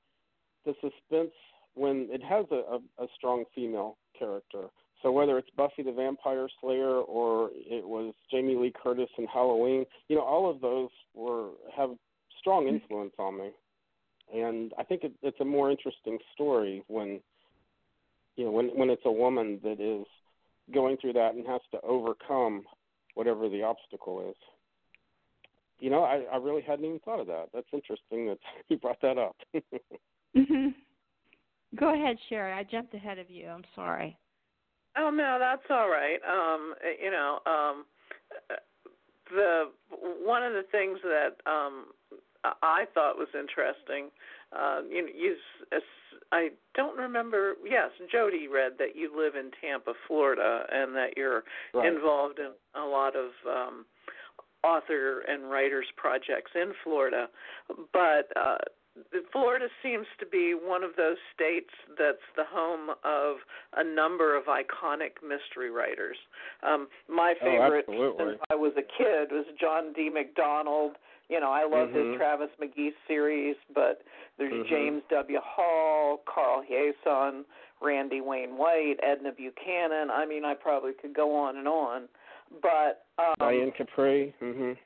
the 0.64 0.74
suspense 0.80 1.34
when 1.74 2.08
it 2.10 2.22
has 2.22 2.46
a, 2.50 2.56
a, 2.56 3.04
a 3.04 3.08
strong 3.14 3.44
female 3.54 3.96
character. 4.18 4.68
So 5.02 5.12
whether 5.12 5.38
it's 5.38 5.50
Buffy 5.56 5.82
the 5.82 5.92
Vampire 5.92 6.48
Slayer 6.60 7.00
or 7.00 7.50
it 7.54 7.86
was 7.86 8.14
Jamie 8.30 8.56
Lee 8.56 8.72
Curtis 8.82 9.10
in 9.18 9.26
Halloween, 9.26 9.84
you 10.08 10.16
know, 10.16 10.22
all 10.22 10.50
of 10.50 10.60
those 10.60 10.88
were 11.14 11.50
have 11.76 11.90
strong 12.40 12.66
influence 12.66 13.12
on 13.18 13.38
me, 13.38 13.50
and 14.34 14.72
I 14.78 14.84
think 14.84 15.04
it, 15.04 15.12
it's 15.22 15.40
a 15.40 15.44
more 15.44 15.70
interesting 15.70 16.18
story 16.32 16.82
when, 16.88 17.20
you 18.36 18.44
know, 18.44 18.50
when 18.50 18.68
when 18.76 18.90
it's 18.90 19.02
a 19.04 19.12
woman 19.12 19.60
that 19.62 19.80
is 19.80 20.06
going 20.72 20.96
through 20.96 21.12
that 21.12 21.34
and 21.34 21.46
has 21.46 21.60
to 21.72 21.80
overcome 21.82 22.64
whatever 23.14 23.48
the 23.48 23.62
obstacle 23.62 24.28
is. 24.28 24.36
You 25.78 25.90
know, 25.90 26.04
I, 26.04 26.22
I 26.32 26.36
really 26.38 26.62
hadn't 26.62 26.86
even 26.86 26.98
thought 27.00 27.20
of 27.20 27.26
that. 27.26 27.48
That's 27.52 27.66
interesting 27.72 28.26
that 28.28 28.38
you 28.68 28.78
brought 28.78 29.00
that 29.02 29.18
up. 29.18 29.36
hmm 30.34 30.68
Go 31.74 31.92
ahead, 31.92 32.16
Sherry. 32.28 32.52
I 32.52 32.62
jumped 32.62 32.94
ahead 32.94 33.18
of 33.18 33.28
you. 33.28 33.48
I'm 33.48 33.64
sorry. 33.74 34.16
Oh 34.98 35.10
no, 35.10 35.38
that's 35.38 35.68
all 35.70 35.88
right. 35.88 36.18
Um, 36.26 36.74
you 37.02 37.10
know, 37.10 37.38
um, 37.46 37.84
the 39.30 39.64
one 40.24 40.42
of 40.42 40.52
the 40.52 40.64
things 40.70 40.98
that 41.02 41.36
um, 41.50 41.86
I 42.62 42.84
thought 42.94 43.16
was 43.16 43.28
interesting. 43.34 44.10
Uh, 44.52 44.80
you 44.88 45.02
know, 45.02 45.08
you, 45.14 45.36
I 46.32 46.50
don't 46.74 46.96
remember. 46.96 47.54
Yes, 47.64 47.90
Jody 48.10 48.48
read 48.48 48.72
that 48.78 48.96
you 48.96 49.10
live 49.16 49.34
in 49.34 49.50
Tampa, 49.60 49.92
Florida, 50.06 50.64
and 50.72 50.94
that 50.94 51.16
you're 51.16 51.44
right. 51.74 51.92
involved 51.92 52.38
in 52.38 52.52
a 52.80 52.84
lot 52.84 53.14
of 53.16 53.30
um, 53.48 53.84
author 54.64 55.20
and 55.28 55.50
writers 55.50 55.86
projects 55.96 56.52
in 56.54 56.72
Florida, 56.82 57.26
but 57.92 58.30
uh, 58.36 58.58
Florida 59.32 59.66
seems 59.82 60.06
to 60.20 60.26
be 60.26 60.54
one 60.54 60.82
of 60.82 60.96
those 60.96 61.16
states 61.34 61.70
that's 61.98 62.24
the 62.36 62.44
home 62.44 62.90
of 63.04 63.36
a 63.76 63.84
number 63.84 64.36
of 64.36 64.44
iconic 64.44 65.22
mystery 65.22 65.70
writers. 65.70 66.16
Um, 66.62 66.88
my 67.08 67.34
Oh, 67.40 67.44
favorite 67.44 67.84
absolutely. 67.88 68.24
since 68.24 68.38
I 68.50 68.54
was 68.54 68.72
a 68.76 68.82
kid 68.82 69.32
was 69.32 69.46
John 69.60 69.92
D. 69.92 70.08
MacDonald. 70.08 70.96
You 71.28 71.40
know, 71.40 71.50
I 71.50 71.64
love 71.64 71.90
Mhm. 71.90 72.12
his 72.12 72.16
Travis 72.16 72.50
McGee 72.60 72.94
series, 73.08 73.56
but 73.74 74.02
there's 74.38 74.52
Mhm. 74.52 74.68
James 74.68 75.02
W. 75.08 75.40
Hall, 75.40 76.18
Carl 76.18 76.62
Hiaasen, 76.62 77.44
Randy 77.80 78.20
Wayne 78.20 78.56
White, 78.56 79.00
Edna 79.02 79.32
Buchanan. 79.32 80.10
I 80.10 80.24
mean, 80.24 80.44
I 80.44 80.54
probably 80.54 80.94
could 80.94 81.12
go 81.12 81.34
on 81.34 81.56
and 81.56 81.68
on. 81.68 82.08
But 82.62 83.06
um, 83.18 83.34
Diane 83.38 83.72
Capri. 83.72 84.32
Mhm. 84.40 84.78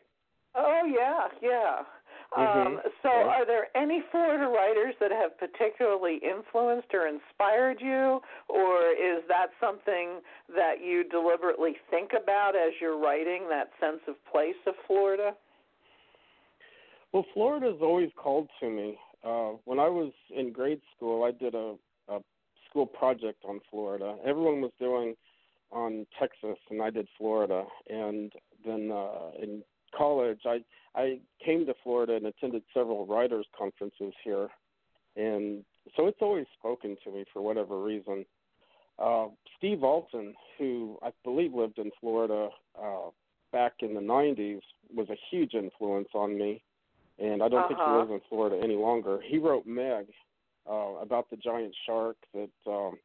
Oh 0.54 0.84
yeah, 0.84 1.28
yeah. 1.40 1.84
Um, 2.32 2.78
Mhm. 2.78 2.92
so, 3.02 3.08
Yeah. 3.08 3.26
are 3.26 3.44
there 3.44 3.76
any 3.76 4.02
Florida 4.02 4.46
writers 4.46 4.94
that 5.00 5.10
have 5.10 5.36
particularly 5.36 6.16
influenced 6.18 6.94
or 6.94 7.06
inspired 7.08 7.80
you, 7.80 8.22
or 8.48 8.86
is 8.90 9.24
that 9.26 9.52
something 9.58 10.22
that 10.48 10.80
you 10.80 11.02
deliberately 11.04 11.74
think 11.90 12.12
about 12.12 12.54
as 12.54 12.80
you're 12.80 12.96
writing 12.96 13.48
that 13.48 13.72
sense 13.80 14.06
of 14.06 14.24
place 14.26 14.56
of 14.66 14.76
Florida? 14.86 15.34
Well, 17.12 17.24
Florida's 17.34 17.82
always 17.82 18.12
called 18.14 18.48
to 18.60 18.70
me. 18.70 18.98
Uh, 19.24 19.54
when 19.64 19.80
I 19.80 19.88
was 19.88 20.12
in 20.30 20.52
grade 20.52 20.80
school, 20.96 21.24
I 21.24 21.32
did 21.32 21.54
a, 21.56 21.76
a 22.08 22.20
school 22.68 22.86
project 22.86 23.44
on 23.44 23.60
Florida. 23.70 24.16
Everyone 24.24 24.60
was 24.60 24.72
doing 24.78 25.16
on 25.72 26.06
Texas, 26.18 26.58
and 26.70 26.80
I 26.80 26.90
did 26.90 27.08
Florida. 27.18 27.64
And 27.88 28.32
then 28.64 28.92
uh, 28.92 29.30
in 29.42 29.64
college, 29.96 30.40
I 30.46 30.64
I 30.94 31.20
came 31.44 31.66
to 31.66 31.74
Florida 31.82 32.16
and 32.16 32.26
attended 32.26 32.62
several 32.74 33.06
writers' 33.06 33.46
conferences 33.56 34.12
here, 34.24 34.48
and 35.16 35.64
so 35.96 36.06
it's 36.06 36.18
always 36.20 36.46
spoken 36.58 36.96
to 37.04 37.10
me 37.12 37.24
for 37.32 37.42
whatever 37.42 37.80
reason. 37.82 38.24
Uh, 38.98 39.28
Steve 39.56 39.82
Alten, 39.82 40.34
who 40.58 40.98
I 41.02 41.10
believe 41.24 41.54
lived 41.54 41.78
in 41.78 41.90
Florida 42.00 42.48
uh, 42.80 43.10
back 43.52 43.74
in 43.80 43.94
the 43.94 44.00
'90s, 44.00 44.60
was 44.94 45.08
a 45.10 45.16
huge 45.30 45.54
influence 45.54 46.08
on 46.14 46.36
me 46.38 46.62
and 47.20 47.42
I 47.42 47.48
don't 47.48 47.66
think 47.68 47.78
he 47.78 47.90
Uh-huh. 47.90 47.98
lives 47.98 48.10
in 48.10 48.20
Florida 48.28 48.60
any 48.64 48.76
longer. 48.76 49.20
He 49.22 49.38
wrote 49.38 49.66
Meg 49.66 50.06
uh, 50.68 50.94
about 51.00 51.28
the 51.30 51.36
giant 51.36 51.74
shark 51.86 52.16
that 52.32 52.50
um, 52.66 52.98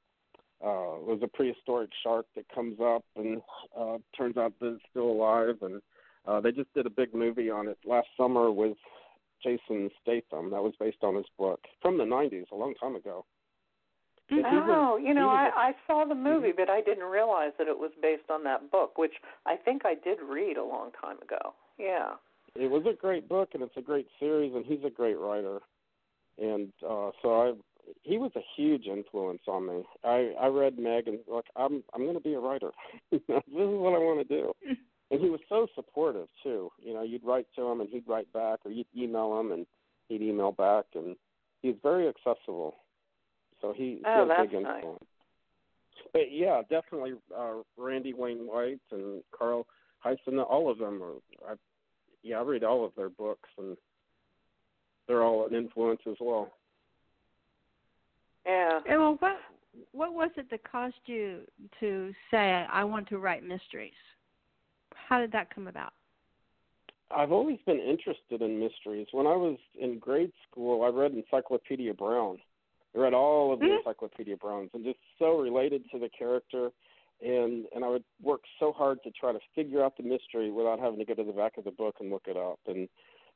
uh, 0.64 0.98
was 1.04 1.20
a 1.22 1.28
prehistoric 1.28 1.90
shark 2.02 2.26
that 2.36 2.46
comes 2.54 2.80
up 2.82 3.04
and 3.16 3.42
uh, 3.78 3.98
turns 4.18 4.38
out 4.38 4.54
that 4.60 4.74
it's 4.76 4.84
still 4.90 5.12
alive. 5.12 5.56
And 5.62 5.82
uh, 6.28 6.40
they 6.42 6.52
just 6.52 6.74
did 6.74 6.86
a 6.86 6.90
big 6.90 7.14
movie 7.14 7.50
on 7.50 7.68
it 7.68 7.78
last 7.86 8.08
summer 8.18 8.52
with 8.52 8.78
Jason 9.44 9.90
Statham. 10.02 10.50
That 10.52 10.64
was 10.64 10.74
based 10.80 11.04
on 11.04 11.16
his 11.16 11.26
book 11.38 11.60
from 11.82 11.98
the 11.98 12.04
'90s, 12.04 12.46
a 12.52 12.56
long 12.56 12.74
time 12.76 12.96
ago. 12.96 13.26
But 14.30 14.38
he 14.38 14.42
was- 14.42 14.70
Oh, 14.70 14.98
you 14.98 15.14
know, 15.14 15.30
he 15.30 15.36
I, 15.36 15.50
I 15.56 15.72
saw 15.86 16.04
the 16.06 16.16
movie, 16.16 16.52
but 16.56 16.70
I 16.70 16.82
didn't 16.82 17.04
realize 17.04 17.52
that 17.60 17.68
it 17.68 17.78
was 17.78 17.92
based 18.02 18.30
on 18.32 18.44
that 18.46 18.72
book, 18.72 18.98
which 18.98 19.14
I 19.46 19.56
think 19.56 19.84
I 19.86 19.94
did 19.94 20.18
read 20.22 20.58
a 20.58 20.64
long 20.64 20.92
time 21.00 21.18
ago. 21.22 21.54
Yeah. 21.78 22.14
it 22.56 22.72
was 22.72 22.86
a 22.90 22.94
great 22.94 23.28
book 23.28 23.50
and 23.54 23.62
it's 23.62 23.76
a 23.78 23.82
great 23.82 24.08
series 24.20 24.54
and 24.56 24.66
he's 24.66 24.84
a 24.86 24.90
great 24.90 25.20
writer 25.20 25.60
and 26.38 26.72
uh 26.88 27.12
so 27.22 27.28
i 27.42 27.54
he 28.04 28.18
was 28.18 28.32
a 28.38 28.42
huge 28.56 28.86
influence 28.88 29.42
on 29.48 29.68
me 29.68 29.84
i 30.06 30.32
i 30.40 30.48
read 30.48 30.80
meg 30.80 31.10
and 31.10 31.20
like 31.28 31.46
i'm 31.58 31.84
i'm 31.94 32.04
going 32.04 32.14
to 32.16 32.22
be 32.24 32.34
a 32.34 32.40
writer 32.40 32.72
this 33.12 33.20
is 33.28 33.44
what 33.84 33.94
i 33.94 33.98
want 34.00 34.26
to 34.26 34.34
do 34.42 34.54
and 35.12 35.22
he 35.22 35.30
was 35.30 35.40
so 35.50 35.68
supportive 35.76 36.28
too 36.44 36.72
you 36.80 36.94
know 36.94 37.04
you'd 37.04 37.24
write 37.24 37.48
to 37.56 37.62
him 37.64 37.82
and 37.82 37.90
he'd 37.90 38.08
write 38.08 38.32
back 38.34 38.60
or 38.66 38.72
you'd 38.72 38.88
email 38.98 39.40
him 39.40 39.52
and 39.52 39.66
he'd 40.10 40.22
email 40.22 40.52
back 40.52 40.86
and 40.96 41.16
he 41.62 41.70
was 41.70 41.78
very 41.84 42.08
accessible 42.08 42.76
so 43.62 43.74
he, 43.76 43.84
he 43.84 44.02
Oh, 44.06 44.24
a 44.24 44.28
that's 44.28 44.42
big 44.42 44.62
nice. 44.62 44.76
influence 44.76 45.06
but 46.14 46.32
yeah 46.32 46.62
definitely 46.70 47.14
uh 47.38 47.56
randy 47.78 48.14
wayne 48.14 48.48
white 48.48 48.82
and 48.92 49.22
carl 49.38 49.66
Hiaasen, 50.06 50.44
all 50.48 50.70
of 50.70 50.78
them 50.78 51.02
are 51.02 51.52
I 51.52 51.56
yeah, 52.26 52.40
I 52.40 52.42
read 52.42 52.64
all 52.64 52.84
of 52.84 52.92
their 52.98 53.10
books, 53.10 53.48
and 53.58 53.78
they're 55.08 55.22
all 55.22 55.46
an 55.46 55.54
influence 55.54 56.02
as 56.10 56.16
well. 56.20 56.52
Yeah. 58.46 58.80
And 58.90 59.00
well, 59.00 59.16
what 59.20 59.38
what 59.92 60.14
was 60.14 60.32
it 60.36 60.50
that 60.50 60.70
caused 60.70 60.96
you 61.06 61.42
to 61.80 62.12
say 62.32 62.66
I 62.72 62.84
want 62.84 63.08
to 63.10 63.20
write 63.20 63.44
mysteries? 63.44 63.92
How 65.08 65.20
did 65.20 65.32
that 65.34 65.54
come 65.54 65.68
about? 65.68 65.94
I've 67.16 67.32
always 67.32 67.60
been 67.66 67.80
interested 67.80 68.42
in 68.42 68.60
mysteries. 68.60 69.08
When 69.12 69.28
I 69.28 69.36
was 69.36 69.58
in 69.80 70.00
grade 70.00 70.32
school, 70.50 70.84
I 70.84 70.88
read 70.88 71.14
Encyclopedia 71.14 71.94
Brown. 71.94 72.40
I 72.96 73.00
read 73.00 73.14
all 73.14 73.54
of 73.54 73.60
the 73.60 73.66
Mhm. 73.66 73.78
Encyclopedia 73.78 74.38
Browns, 74.38 74.72
and 74.74 74.84
just 74.84 75.00
so 75.20 75.38
related 75.40 75.90
to 75.92 76.00
the 76.00 76.10
character. 76.10 76.72
And 77.22 77.68
and 77.74 77.86
I 77.86 77.90
would 77.90 78.04
work 78.22 78.42
so 78.60 78.74
hard 78.74 79.02
to 79.04 79.12
try 79.12 79.32
to 79.32 79.40
figure 79.54 79.84
out 79.84 79.96
the 79.96 80.04
mystery 80.04 80.52
without 80.52 80.80
having 80.80 81.00
to 81.00 81.06
go 81.06 81.14
to 81.14 81.24
the 81.24 81.32
back 81.32 81.58
of 81.58 81.64
the 81.64 81.72
book 81.72 81.96
and 82.00 82.10
look 82.10 82.28
it 82.28 82.36
up. 82.36 82.60
And 82.68 82.90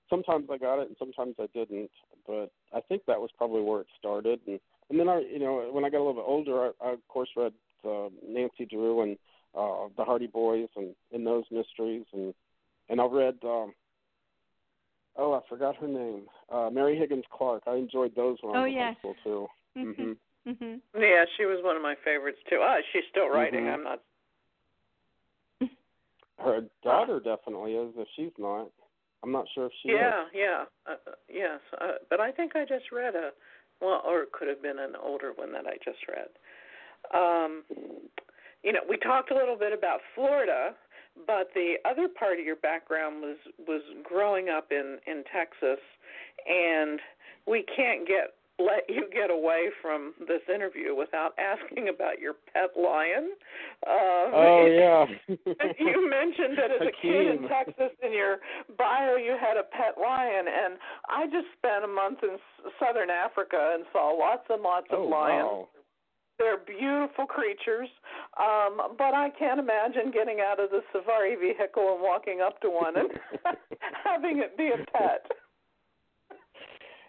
sometimes 0.10 0.50
I 0.50 0.58
got 0.58 0.80
it, 0.80 0.88
and 0.88 0.98
sometimes 0.98 1.36
I 1.40 1.48
didn't. 1.54 1.92
But 2.26 2.52
I 2.74 2.82
think 2.82 3.06
that 3.06 3.22
was 3.22 3.32
probably 3.38 3.62
where 3.62 3.82
it 3.82 3.88
started. 3.98 4.42
And 4.48 4.60
and 4.90 5.00
then 5.00 5.08
I, 5.08 5.20
you 5.20 5.40
know, 5.40 5.70
when 5.72 5.86
I 5.86 5.90
got 5.90 6.00
a 6.00 6.06
little 6.06 6.22
bit 6.22 6.26
older, 6.28 6.66
I, 6.66 6.72
I 6.82 6.92
of 6.94 7.08
course 7.08 7.30
read 7.38 7.54
uh, 7.86 8.10
Nancy 8.28 8.66
Drew 8.66 9.02
and 9.02 9.18
uh, 9.56 9.88
the 9.98 10.03
Hardy 10.03 10.27
Boys 10.27 10.68
and, 10.75 10.96
and 11.13 11.25
those 11.25 11.46
mysteries, 11.51 12.06
and 12.13 12.34
and 12.89 13.00
I 13.01 13.06
read. 13.06 13.38
Um, 13.44 13.74
oh, 15.15 15.34
I 15.34 15.41
forgot 15.48 15.75
her 15.77 15.88
name. 15.88 16.24
Uh, 16.51 16.70
Mary 16.72 16.98
Higgins 16.98 17.25
Clark. 17.32 17.63
I 17.68 17.75
enjoyed 17.75 18.15
those 18.15 18.38
ones 18.44 18.56
Oh, 18.58 18.65
in 18.65 18.74
yes. 18.74 18.96
high 18.96 19.00
school 19.00 19.15
too. 19.24 19.50
Mhm. 19.77 20.18
Mhm. 20.48 20.82
Yeah, 20.98 21.25
she 21.38 21.46
was 21.46 21.63
one 21.63 21.75
of 21.75 21.82
my 21.82 21.96
favorites 21.96 22.39
too. 22.50 22.60
Ah, 22.62 22.77
she's 22.91 23.03
still 23.10 23.29
writing. 23.29 23.65
Mhm. 23.65 23.74
I'm 23.74 23.84
not. 23.84 24.03
Her 26.39 26.62
daughter 26.84 27.20
definitely 27.20 27.75
is. 27.75 27.94
If 27.98 28.08
she's 28.15 28.32
not, 28.38 28.72
I'm 29.24 29.32
not 29.32 29.48
sure 29.53 29.65
if 29.68 29.74
she 29.82 29.89
Yeah, 29.89 30.24
is. 30.25 30.32
yeah, 30.34 30.65
uh, 30.88 30.96
uh, 31.08 31.12
yes. 31.27 31.60
Uh, 31.79 31.94
but 32.10 32.20
I 32.20 32.32
think 32.32 32.56
I 32.56 32.65
just 32.65 32.91
read 32.91 33.15
a, 33.15 33.32
well, 33.82 34.01
or 34.06 34.22
it 34.22 34.32
could 34.32 34.48
have 34.48 34.62
been 34.62 34.79
an 34.79 34.96
older 34.96 35.34
one 35.34 35.51
that 35.51 35.68
I 35.68 35.77
just 35.84 36.00
read. 36.08 36.29
Um, 37.13 37.63
you 38.63 38.74
know, 38.74 38.82
we 38.89 38.98
talked 38.98 39.32
a 39.32 39.36
little 39.36 39.58
bit 39.58 39.74
about 39.74 40.00
Florida, 40.16 40.75
but 41.28 41.50
the 41.54 41.75
other 41.89 42.08
part 42.08 42.39
of 42.39 42.46
your 42.46 42.58
background 42.58 43.22
was 43.22 43.38
was 43.68 43.82
growing 44.04 44.50
up 44.50 44.72
in 44.72 44.98
in 45.08 45.24
Texas, 45.32 45.80
and 46.48 47.00
we 47.48 47.63
can't 47.75 48.08
get 48.08 48.36
let 48.60 48.84
you 48.89 49.08
get 49.12 49.32
away 49.32 49.70
from 49.82 50.13
this 50.28 50.42
interview 50.54 50.94
without 50.94 51.32
asking 51.39 51.88
about 51.88 52.20
your 52.20 52.34
pet 52.54 52.72
lion. 52.75 53.32
Uh, 53.88 54.28
Oh 54.36 54.66
yeah. 54.68 55.06
you 55.80 56.10
mentioned 56.10 56.58
that 56.60 56.70
as 56.70 56.82
a 56.88 56.92
kid 57.01 57.28
in 57.39 57.48
Texas 57.48 57.96
in 58.04 58.12
your 58.12 58.38
bio 58.78 59.16
you 59.16 59.38
had 59.39 59.56
a 59.56 59.63
pet 59.63 59.96
lion 60.00 60.46
and 60.48 60.78
I 61.08 61.25
just 61.28 61.48
spent 61.58 61.86
a 61.86 61.88
month 61.88 62.20
in 62.22 62.38
southern 62.80 63.10
Africa 63.10 63.75
and 63.75 63.86
saw 63.94 64.12
lots 64.12 64.44
and 64.50 64.62
lots 64.62 64.88
of 64.92 65.00
oh 65.00 65.08
lions. 65.08 65.48
wow. 65.48 65.68
They're 66.39 66.58
beautiful 66.58 67.25
creatures, 67.25 67.89
um, 68.39 68.96
but 68.98 69.13
I 69.13 69.29
can't 69.38 69.60
imagine 69.60 70.10
getting 70.12 70.39
out 70.39 70.60
of 70.60 70.69
the 70.69 70.79
safari 70.93 71.36
vehicle 71.36 71.93
and 71.93 72.01
walking 72.01 72.39
up 72.41 72.62
to 72.62 72.69
one 72.69 72.98
and 72.98 73.10
having 74.05 74.39
it 74.39 74.58
be 74.58 74.69
a 74.69 74.77
pet. 74.91 75.29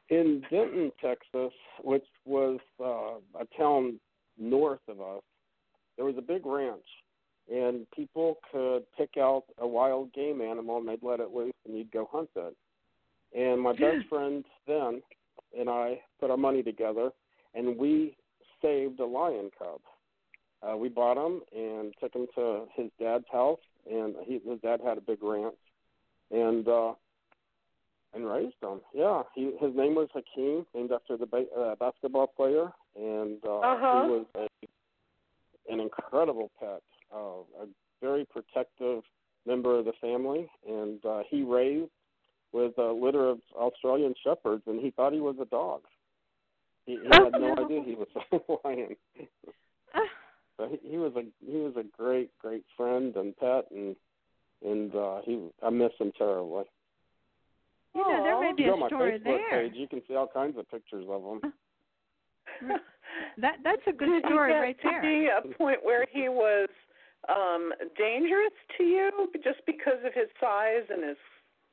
in 0.09 0.43
Denton, 0.51 0.91
Texas, 1.01 1.53
which 1.83 2.05
was 2.27 2.59
uh, 2.81 3.41
a 3.41 3.47
town 3.57 4.01
north 4.37 4.81
of 4.89 5.01
us, 5.01 5.23
there 5.97 6.05
was 6.05 6.17
a 6.19 6.23
big 6.23 6.45
ranch, 6.45 6.81
and 7.49 7.87
people 7.95 8.39
could 8.51 8.83
pick 8.97 9.11
out 9.17 9.45
a 9.59 9.67
wild 9.67 10.13
game 10.13 10.41
animal 10.41 10.79
and 10.79 10.89
they'd 10.89 11.03
let 11.03 11.21
it 11.21 11.31
loose, 11.33 11.55
and 11.67 11.79
you'd 11.79 11.93
go 11.93 12.09
hunt 12.11 12.31
it. 12.35 12.57
And 13.33 13.61
my 13.61 13.73
best 13.73 14.09
friend 14.09 14.45
then 14.67 15.03
and 15.57 15.69
I 15.69 16.01
put 16.19 16.31
our 16.31 16.37
money 16.37 16.63
together, 16.63 17.11
and 17.55 17.77
we 17.77 18.17
saved 18.63 19.01
a 19.01 19.05
lion 19.07 19.51
cub. 19.59 19.81
Uh, 20.63 20.77
we 20.77 20.89
bought 20.89 21.17
him 21.17 21.41
and 21.57 21.95
took 22.01 22.15
him 22.15 22.27
to 22.35 22.65
his 22.75 22.91
dad's 23.01 23.25
house, 23.33 23.61
and 23.91 24.15
he, 24.25 24.41
his 24.47 24.61
dad 24.61 24.81
had 24.85 24.99
a 24.99 25.01
big 25.01 25.23
ranch, 25.23 25.55
and 26.31 26.69
uh, 26.69 26.93
and 28.13 28.27
raised 28.27 28.57
him. 28.63 28.81
Yeah, 28.93 29.23
he 29.35 29.53
his 29.61 29.75
name 29.75 29.95
was 29.95 30.09
Hakeem, 30.13 30.67
named 30.75 30.93
after 30.93 31.17
the 31.17 31.27
ba- 31.27 31.47
uh, 31.59 31.77
basketball 31.77 32.27
player, 32.27 32.71
and 32.97 33.39
uh, 33.47 33.61
Uh-huh. 33.61 34.03
he 34.05 34.11
was 34.11 34.27
a, 34.35 35.73
an 35.73 35.81
incredible 35.81 36.51
pet, 36.59 36.83
uh, 37.15 37.63
a 37.63 37.67
very 38.03 38.27
protective 38.27 39.03
member 39.47 39.79
of 39.79 39.85
the 39.87 39.93
family, 40.01 40.51
and 40.69 41.05
uh, 41.07 41.23
he 41.29 41.43
raised 41.43 41.91
with 42.53 42.77
a 42.79 42.93
litter 42.93 43.29
of 43.29 43.39
Australian 43.57 44.15
shepherds, 44.23 44.63
and 44.67 44.81
he 44.81 44.91
thought 44.91 45.13
he 45.13 45.21
was 45.21 45.37
a 45.41 45.45
dog. 45.47 45.83
He, 46.87 46.93
he 46.97 47.09
had 47.11 47.33
no 47.33 47.55
idea 47.65 47.83
he 47.85 47.95
was 47.95 48.09
a 48.33 48.69
lion. 48.69 48.97
Ah, 49.95 50.01
But 50.59 50.69
he, 50.71 50.91
he 50.93 50.97
was 50.99 51.13
a 51.17 51.23
he 51.45 51.57
was 51.59 51.75
a 51.77 51.85
great 51.97 52.31
great 52.39 52.65
friend 52.77 53.15
and 53.17 53.37
pet, 53.37 53.67
and 53.71 53.97
and 54.65 54.95
uh, 54.95 55.21
he 55.25 55.49
I 55.63 55.71
miss 55.71 55.93
him 55.99 56.13
terribly. 56.19 56.65
you 57.95 58.03
know, 58.03 58.23
there 58.25 58.41
may 58.41 58.53
be 58.57 58.63
You 58.65 58.71
a 58.71 58.73
on 58.75 58.81
my 58.81 58.87
story 58.89 59.19
Facebook 59.19 59.25
there. 59.51 59.63
page, 59.69 59.73
you 59.75 59.89
can 59.89 60.03
see 60.09 60.15
all 60.15 60.29
kinds 60.29 60.59
of 60.59 60.71
pictures 60.71 61.07
of 61.09 61.23
him. 61.23 61.53
That 63.39 63.57
that's 63.65 63.83
a 63.87 63.93
good 63.93 64.07
Did 64.11 64.25
story 64.25 64.53
he 64.69 64.73
get 64.83 64.83
to 64.83 65.01
be 65.03 65.29
a 65.29 65.55
point 65.57 65.79
where 65.83 66.07
he 66.13 66.29
was 66.29 66.69
um 67.29 67.73
dangerous 67.99 68.53
to 68.79 68.85
you 68.85 69.11
just 69.45 69.61
because 69.67 69.99
of 70.05 70.13
his 70.15 70.29
size 70.41 70.85
and 70.89 71.05
his 71.07 71.17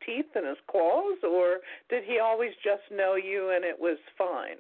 teeth 0.06 0.26
and 0.36 0.46
his 0.46 0.58
claws 0.70 1.18
or 1.24 1.58
did 1.90 2.04
he 2.04 2.20
always 2.20 2.52
just 2.64 2.84
know 2.92 3.16
you 3.16 3.52
and 3.56 3.64
it 3.66 3.78
was 3.80 3.98
fine? 4.18 4.58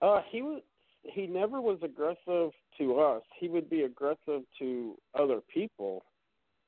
Uh, 0.00 0.20
he 0.30 0.42
was 0.42 0.62
he 1.02 1.26
never 1.26 1.60
was 1.60 1.78
aggressive 1.82 2.50
to 2.78 3.00
us. 3.00 3.22
He 3.38 3.48
would 3.48 3.70
be 3.70 3.82
aggressive 3.82 4.42
to 4.58 4.94
other 5.18 5.40
people, 5.52 6.04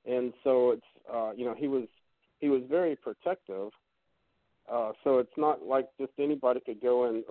and 0.07 0.33
so 0.43 0.71
it's 0.71 0.83
uh, 1.13 1.33
you 1.37 1.45
know 1.45 1.55
he 1.55 1.69
was 1.69 1.85
he 2.41 2.49
was 2.49 2.63
very 2.69 2.97
protective. 2.97 3.71
Uh, 4.71 4.93
so 5.03 5.19
it's 5.19 5.33
not 5.37 5.65
like 5.67 5.89
just 5.99 6.13
anybody 6.19 6.61
could 6.61 6.81
go 6.81 7.09
in. 7.09 7.25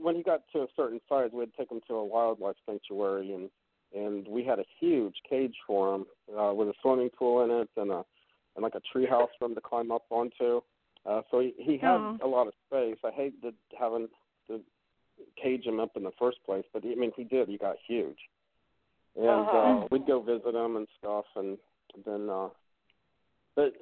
When 0.00 0.16
he 0.16 0.22
got 0.22 0.40
to 0.54 0.60
a 0.60 0.66
certain 0.74 1.00
size, 1.08 1.30
we'd 1.32 1.52
take 1.58 1.70
him 1.70 1.80
to 1.88 1.94
a 1.94 2.04
wildlife 2.04 2.56
sanctuary, 2.66 3.32
and 3.32 3.50
and 3.94 4.26
we 4.28 4.44
had 4.44 4.58
a 4.58 4.64
huge 4.80 5.14
cage 5.28 5.54
for 5.66 5.94
him 5.94 6.06
uh, 6.38 6.52
with 6.52 6.68
a 6.68 6.74
swimming 6.82 7.10
pool 7.10 7.44
in 7.44 7.50
it 7.50 7.68
and 7.76 7.90
a 7.90 8.04
and 8.56 8.62
like 8.62 8.74
a 8.74 8.80
tree 8.92 9.06
house 9.06 9.30
for 9.38 9.46
him 9.46 9.54
to 9.54 9.60
climb 9.60 9.92
up 9.92 10.04
onto. 10.10 10.60
Uh, 11.06 11.22
so 11.30 11.40
he, 11.40 11.54
he 11.58 11.78
had 11.78 11.96
Aw. 11.96 12.16
a 12.22 12.26
lot 12.26 12.48
of 12.48 12.54
space. 12.66 12.96
I 13.04 13.10
hate 13.10 13.40
that 13.42 13.54
having 13.78 14.08
to 14.48 14.60
cage 15.42 15.64
him 15.64 15.80
up 15.80 15.96
in 15.96 16.02
the 16.04 16.12
first 16.18 16.38
place, 16.44 16.64
but 16.72 16.84
I 16.84 16.94
mean 16.94 17.12
he 17.16 17.24
did. 17.24 17.48
He 17.48 17.58
got 17.58 17.76
huge, 17.86 18.18
and 19.16 19.26
Uh-huh. 19.26 19.56
uh, 19.58 19.86
we'd 19.90 20.06
go 20.06 20.20
visit 20.20 20.54
him 20.54 20.76
and 20.76 20.86
stuff, 20.98 21.24
and 21.36 21.58
then. 22.04 22.28
uh 22.30 22.48
but 23.56 23.72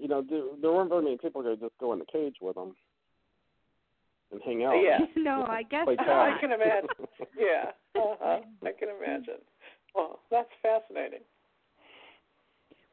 you 0.00 0.06
know, 0.06 0.22
there, 0.22 0.42
there 0.62 0.70
weren't 0.70 0.88
very 0.88 1.02
many 1.02 1.18
people 1.18 1.42
who 1.42 1.50
could 1.50 1.60
just 1.60 1.78
go 1.80 1.92
in 1.92 1.98
the 1.98 2.04
cage 2.04 2.36
with 2.40 2.56
him 2.56 2.76
and 4.30 4.40
hang 4.44 4.62
out. 4.62 4.76
Yeah. 4.80 4.98
no, 5.16 5.44
I 5.48 5.64
guess 5.64 5.84
I 5.88 6.36
can 6.40 6.52
imagine. 6.52 6.88
Yeah. 7.36 7.72
Uh-huh. 7.96 8.40
I 8.62 8.70
can 8.78 8.88
imagine. 8.88 9.40
Well, 9.96 10.20
that's 10.30 10.50
fascinating. 10.62 11.22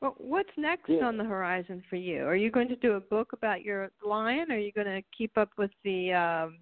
Well, 0.01 0.15
what's 0.17 0.49
next 0.57 0.89
Yeah. 0.89 1.05
on 1.05 1.17
the 1.17 1.23
horizon 1.23 1.83
for 1.87 1.97
you? 1.97 2.23
Are 2.25 2.35
you 2.35 2.49
going 2.49 2.67
to 2.69 2.75
do 2.77 2.93
a 2.93 2.99
book 2.99 3.33
about 3.33 3.61
your 3.61 3.91
lion? 4.03 4.51
Or 4.51 4.55
are 4.55 4.57
you 4.57 4.71
going 4.71 4.87
to 4.87 5.03
keep 5.15 5.37
up 5.37 5.49
with 5.57 5.71
the 5.83 6.13
um, 6.13 6.57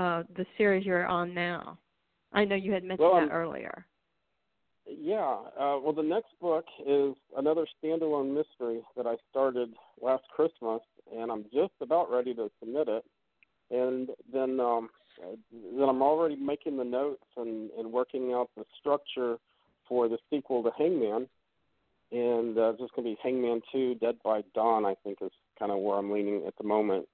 uh, 0.00 0.22
the 0.36 0.46
series 0.56 0.86
you're 0.86 1.06
on 1.06 1.34
now? 1.34 1.78
I 2.32 2.44
know 2.44 2.56
you 2.56 2.72
had 2.72 2.84
mentioned 2.84 3.08
Well, 3.10 3.20
that 3.20 3.32
earlier. 3.32 3.84
Yeah. 4.86 5.36
Uh, 5.58 5.78
well, 5.82 5.92
the 5.94 6.02
next 6.02 6.30
book 6.40 6.64
is 6.86 7.14
another 7.36 7.66
standalone 7.82 8.34
mystery 8.34 8.82
that 8.96 9.06
I 9.06 9.16
started 9.30 9.70
last 10.00 10.24
Christmas, 10.34 10.80
and 11.14 11.30
I'm 11.30 11.44
just 11.52 11.74
about 11.80 12.10
ready 12.10 12.34
to 12.34 12.50
submit 12.60 12.88
it. 12.88 13.04
And 13.70 14.08
then, 14.32 14.58
um, 14.58 14.88
then 15.52 15.88
I'm 15.88 16.02
already 16.02 16.36
making 16.36 16.76
the 16.76 16.84
notes 16.84 17.22
and, 17.36 17.70
and 17.78 17.92
working 17.92 18.32
out 18.32 18.48
the 18.56 18.64
structure 18.78 19.36
for 19.88 20.08
the 20.08 20.18
sequel 20.30 20.62
to 20.62 20.70
Hangman. 20.78 21.28
And 22.12 22.58
uh, 22.58 22.70
it's 22.70 22.80
just 22.80 22.94
going 22.94 23.06
to 23.06 23.14
be 23.14 23.18
Hangman 23.22 23.60
2 23.70 23.96
Dead 23.96 24.16
by 24.24 24.42
Dawn, 24.54 24.84
I 24.84 24.94
think, 25.04 25.18
is 25.20 25.30
kind 25.58 25.70
of 25.70 25.78
where 25.78 25.98
I'm 25.98 26.10
leaning 26.10 26.44
at 26.46 26.56
the 26.56 26.64
moment 26.64 27.06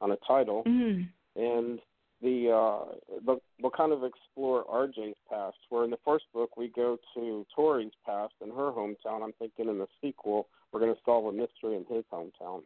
on 0.00 0.12
a 0.12 0.16
title 0.26 0.64
Mm. 0.66 1.08
and 1.36 1.78
the 2.22 2.50
uh 2.50 2.94
the, 3.24 3.40
we'll 3.60 3.70
kind 3.70 3.92
of 3.92 4.04
explore 4.04 4.64
RJ's 4.64 5.16
past. 5.28 5.56
Where 5.70 5.84
in 5.84 5.90
the 5.90 5.98
first 6.04 6.24
book 6.34 6.56
we 6.56 6.68
go 6.68 6.98
to 7.14 7.46
Tori's 7.56 7.92
past 8.04 8.34
in 8.42 8.48
her 8.50 8.70
hometown. 8.72 9.22
I'm 9.22 9.32
thinking 9.38 9.68
in 9.68 9.78
the 9.78 9.86
sequel 10.02 10.46
we're 10.72 10.80
going 10.80 10.94
to 10.94 11.00
solve 11.04 11.26
a 11.26 11.32
mystery 11.32 11.76
in 11.76 11.84
his 11.88 12.04
hometown 12.12 12.62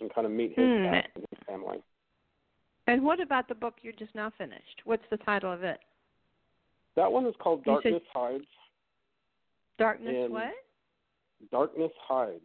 and 0.00 0.14
kind 0.14 0.26
of 0.26 0.32
meet 0.32 0.50
his 0.56 0.64
Hmm. 0.64 0.84
past 0.84 1.08
and 1.16 1.24
his 1.30 1.38
family. 1.46 1.78
And 2.86 3.02
what 3.02 3.20
about 3.20 3.48
the 3.48 3.54
book 3.54 3.74
you 3.82 3.92
just 3.92 4.14
now 4.14 4.30
finished? 4.38 4.82
What's 4.84 5.02
the 5.10 5.16
title 5.18 5.52
of 5.52 5.62
it? 5.64 5.80
That 6.96 7.10
one 7.10 7.26
is 7.26 7.34
called 7.38 7.62
You 7.66 7.80
said- 7.82 7.90
Darkness 7.90 8.08
Hides. 8.14 8.46
Darkness 9.78 10.14
And- 10.24 10.32
what? 10.32 10.52
Darkness 11.50 11.92
Hides. 12.06 12.42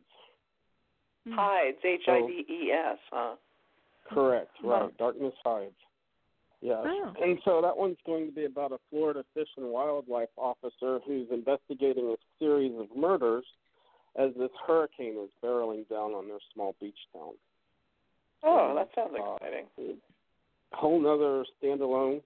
Hmm. 1.25 1.33
Hides, 1.33 1.77
H 1.83 2.07
I 2.07 2.21
D 2.21 2.45
E 2.49 2.71
S, 2.71 2.97
huh? 3.11 3.35
Correct. 4.09 4.51
Right. 4.63 4.95
Darkness 4.97 5.33
Hides. 5.43 5.71
Yes. 6.61 6.77
Oh. 6.85 7.13
And 7.21 7.39
so 7.43 7.61
that 7.61 7.75
one's 7.75 7.97
going 8.05 8.25
to 8.27 8.31
be 8.31 8.45
about 8.45 8.71
a 8.71 8.77
Florida 8.89 9.23
Fish 9.33 9.49
and 9.57 9.67
Wildlife 9.67 10.29
officer 10.37 10.99
who's 11.05 11.27
investigating 11.31 12.05
a 12.09 12.15
series 12.39 12.73
of 12.79 12.87
murders 12.95 13.45
as 14.17 14.29
this 14.37 14.51
hurricane 14.65 15.17
is 15.23 15.29
barreling 15.43 15.87
down 15.89 16.11
on 16.11 16.27
their 16.27 16.37
small 16.53 16.75
beach 16.79 16.97
town. 17.11 17.33
Oh, 18.43 18.73
that 18.75 18.89
sounds 18.95 19.13
Uh, 19.19 19.35
exciting. 19.35 20.01
Whole 20.73 20.99
nother 20.99 21.45
standalone, 21.61 22.21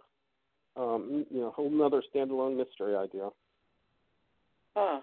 um, 0.76 1.26
you 1.32 1.42
know, 1.42 1.52
whole 1.52 1.70
nother 1.70 2.02
standalone 2.14 2.56
mystery 2.56 2.96
idea. 2.96 3.30
Huh. 4.76 5.02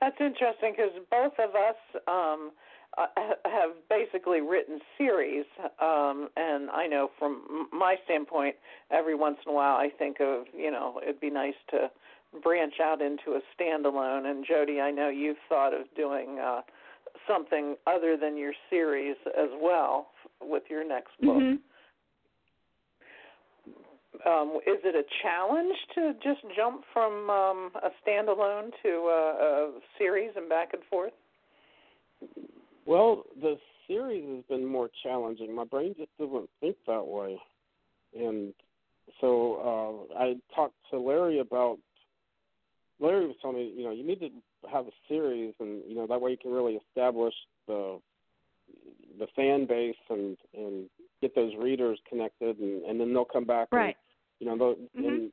That's 0.00 0.20
interesting 0.20 0.72
because 0.76 0.92
both 1.10 1.38
of 1.38 1.54
us 1.54 1.76
um, 2.08 2.50
uh, 2.96 3.06
have 3.44 3.70
basically 3.88 4.40
written 4.40 4.80
series, 4.98 5.44
um, 5.80 6.28
and 6.36 6.70
I 6.70 6.86
know 6.86 7.10
from 7.18 7.68
my 7.72 7.96
standpoint, 8.04 8.56
every 8.90 9.14
once 9.14 9.38
in 9.46 9.52
a 9.52 9.54
while 9.54 9.76
I 9.76 9.88
think 9.98 10.20
of 10.20 10.44
you 10.56 10.70
know 10.70 11.00
it'd 11.02 11.20
be 11.20 11.30
nice 11.30 11.54
to 11.70 11.90
branch 12.42 12.74
out 12.82 13.00
into 13.00 13.38
a 13.38 13.40
standalone. 13.56 14.26
And 14.26 14.44
Jody, 14.46 14.80
I 14.80 14.90
know 14.90 15.08
you've 15.08 15.36
thought 15.48 15.72
of 15.72 15.86
doing 15.96 16.38
uh, 16.38 16.62
something 17.28 17.76
other 17.86 18.16
than 18.16 18.36
your 18.36 18.52
series 18.70 19.16
as 19.38 19.50
well 19.60 20.08
with 20.40 20.64
your 20.68 20.86
next 20.86 21.12
book. 21.20 21.36
Mm-hmm. 21.36 21.56
Um, 24.26 24.56
is 24.66 24.78
it 24.84 24.94
a 24.94 25.02
challenge 25.22 25.76
to 25.96 26.14
just 26.22 26.40
jump 26.56 26.82
from 26.92 27.28
um, 27.28 27.70
a 27.82 27.90
standalone 28.06 28.70
to 28.82 28.88
a, 28.88 29.36
a 29.40 29.72
series 29.98 30.30
and 30.36 30.48
back 30.48 30.70
and 30.72 30.82
forth? 30.88 31.12
Well, 32.86 33.24
the 33.40 33.56
series 33.86 34.24
has 34.36 34.44
been 34.48 34.66
more 34.66 34.90
challenging. 35.02 35.54
My 35.54 35.64
brain 35.64 35.94
just 35.96 36.10
doesn't 36.18 36.50
think 36.60 36.76
that 36.86 37.06
way, 37.06 37.38
and 38.18 38.52
so 39.20 40.08
uh, 40.14 40.18
I 40.18 40.34
talked 40.54 40.74
to 40.90 40.98
Larry 40.98 41.38
about. 41.40 41.78
Larry 43.00 43.26
was 43.26 43.36
telling 43.42 43.56
me, 43.56 43.72
you 43.76 43.84
know, 43.84 43.90
you 43.90 44.06
need 44.06 44.20
to 44.20 44.30
have 44.72 44.86
a 44.86 44.92
series, 45.08 45.54
and 45.60 45.82
you 45.88 45.94
know 45.94 46.06
that 46.06 46.20
way 46.20 46.30
you 46.30 46.36
can 46.36 46.52
really 46.52 46.74
establish 46.88 47.34
the 47.66 47.98
the 49.18 49.26
fan 49.34 49.66
base 49.66 49.96
and 50.10 50.36
and 50.54 50.88
get 51.20 51.34
those 51.34 51.52
readers 51.58 51.98
connected, 52.08 52.58
and, 52.58 52.82
and 52.84 53.00
then 53.00 53.12
they'll 53.12 53.24
come 53.24 53.44
back. 53.44 53.68
Right. 53.72 53.96
And, 54.40 54.48
you 54.50 54.56
know, 54.56 54.74
mm-hmm. 54.74 55.04
and 55.04 55.32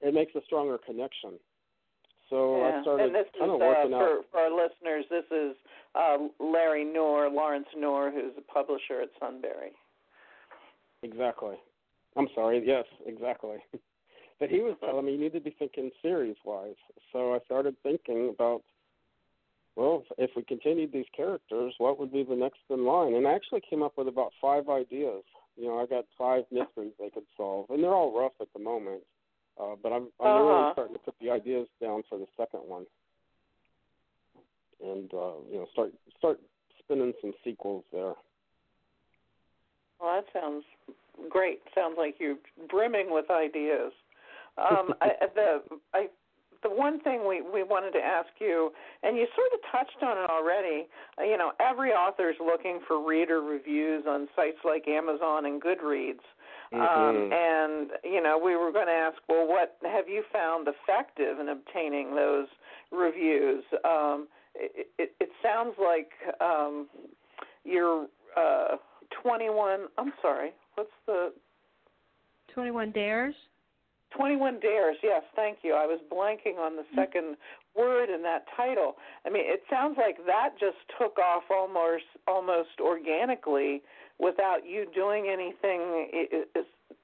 it 0.00 0.14
makes 0.14 0.34
a 0.34 0.40
stronger 0.46 0.78
connection. 0.78 1.32
So 2.32 2.56
yeah. 2.56 2.78
I 2.78 2.82
started 2.82 3.06
and 3.08 3.14
this 3.14 3.26
kind 3.38 3.50
is, 3.50 3.54
of 3.54 3.60
working 3.60 3.92
uh, 3.92 3.96
out. 3.98 4.00
for, 4.00 4.22
for 4.32 4.40
our 4.40 4.50
listeners. 4.50 5.04
This 5.10 5.28
is 5.30 5.54
uh, 5.94 6.16
Larry 6.40 6.82
Knorr, 6.82 7.28
Lawrence 7.28 7.68
Knorr, 7.76 8.10
who's 8.10 8.32
a 8.38 8.52
publisher 8.52 9.02
at 9.02 9.10
Sunbury. 9.20 9.72
Exactly. 11.02 11.56
I'm 12.16 12.28
sorry. 12.34 12.62
Yes, 12.64 12.84
exactly. 13.04 13.58
but 14.40 14.48
he 14.48 14.60
was 14.60 14.76
telling 14.84 15.04
me 15.04 15.12
you 15.12 15.20
need 15.20 15.34
to 15.34 15.40
be 15.40 15.54
thinking 15.58 15.90
series 16.00 16.36
wise. 16.42 16.80
So 17.12 17.34
I 17.34 17.38
started 17.44 17.76
thinking 17.82 18.32
about, 18.34 18.62
well, 19.76 20.04
if 20.16 20.30
we 20.34 20.42
continued 20.42 20.90
these 20.90 21.04
characters, 21.14 21.74
what 21.76 22.00
would 22.00 22.14
be 22.14 22.22
the 22.22 22.34
next 22.34 22.60
in 22.70 22.86
line? 22.86 23.12
And 23.12 23.28
I 23.28 23.34
actually 23.34 23.60
came 23.68 23.82
up 23.82 23.98
with 23.98 24.08
about 24.08 24.32
five 24.40 24.70
ideas. 24.70 25.22
You 25.58 25.66
know, 25.66 25.78
I 25.80 25.84
got 25.84 26.06
five 26.16 26.44
mysteries 26.50 26.92
they 26.98 27.10
could 27.10 27.26
solve, 27.36 27.66
and 27.68 27.84
they're 27.84 27.94
all 27.94 28.18
rough 28.18 28.32
at 28.40 28.48
the 28.54 28.62
moment. 28.62 29.02
Uh, 29.60 29.76
but 29.82 29.92
I'm 29.92 30.08
I'm 30.20 30.26
uh-huh. 30.26 30.42
really 30.44 30.72
starting 30.72 30.94
to 30.94 31.00
put 31.00 31.14
the 31.20 31.30
ideas 31.30 31.68
down 31.80 32.02
for 32.08 32.18
the 32.18 32.26
second 32.36 32.60
one, 32.60 32.86
and 34.82 35.12
uh, 35.12 35.40
you 35.50 35.58
know, 35.58 35.66
start 35.72 35.92
start 36.18 36.40
spinning 36.78 37.12
some 37.20 37.32
sequels 37.44 37.84
there. 37.92 38.14
Well, 40.00 40.14
that 40.14 40.24
sounds 40.32 40.64
great. 41.28 41.60
Sounds 41.74 41.94
like 41.98 42.16
you're 42.18 42.36
brimming 42.68 43.12
with 43.12 43.30
ideas. 43.30 43.92
Um, 44.58 44.94
I, 45.00 45.10
the 45.34 45.62
I, 45.94 46.06
the 46.62 46.70
one 46.70 47.00
thing 47.00 47.26
we 47.28 47.42
we 47.42 47.62
wanted 47.62 47.92
to 47.92 48.04
ask 48.04 48.30
you, 48.40 48.72
and 49.02 49.16
you 49.16 49.26
sort 49.34 49.52
of 49.52 49.60
touched 49.70 50.02
on 50.02 50.16
it 50.18 50.30
already. 50.30 50.86
Uh, 51.18 51.24
you 51.24 51.36
know, 51.36 51.52
every 51.60 51.90
author 51.90 52.30
is 52.30 52.36
looking 52.40 52.80
for 52.86 53.04
reader 53.04 53.40
reviews 53.40 54.04
on 54.08 54.28
sites 54.34 54.58
like 54.64 54.88
Amazon 54.88 55.46
and 55.46 55.60
Goodreads. 55.60 56.24
Um, 56.74 56.80
Mm-hmm. 56.80 57.32
and 57.32 57.90
you 58.04 58.22
know, 58.22 58.40
we 58.42 58.56
were 58.56 58.72
going 58.72 58.86
to 58.86 58.92
ask, 58.92 59.16
well, 59.28 59.46
what 59.46 59.76
have 59.82 60.08
you 60.08 60.22
found 60.32 60.68
effective 60.68 61.38
in 61.38 61.48
obtaining 61.48 62.14
those 62.14 62.46
reviews? 62.90 63.64
Um, 63.84 64.28
it, 64.54 64.88
it, 64.98 65.14
it 65.20 65.30
sounds 65.42 65.74
like 65.78 66.10
um, 66.40 66.88
you're 67.64 68.06
uh, 68.36 68.76
21. 69.22 69.80
I'm 69.98 70.12
sorry. 70.20 70.50
What's 70.74 70.90
the 71.06 71.32
21 72.54 72.92
Dares? 72.92 73.34
21 74.16 74.60
Dares, 74.60 74.96
yes, 75.02 75.22
thank 75.34 75.58
you. 75.62 75.72
I 75.72 75.86
was 75.86 75.98
blanking 76.12 76.58
on 76.58 76.76
the 76.76 76.84
second 76.94 77.36
word 77.76 78.10
in 78.10 78.22
that 78.22 78.44
title. 78.56 78.96
I 79.26 79.30
mean, 79.30 79.44
it 79.46 79.62
sounds 79.70 79.96
like 79.96 80.18
that 80.26 80.50
just 80.60 80.76
took 81.00 81.18
off 81.18 81.44
almost 81.50 82.04
almost 82.28 82.80
organically 82.80 83.82
without 84.22 84.64
you 84.64 84.86
doing 84.94 85.26
anything 85.30 86.08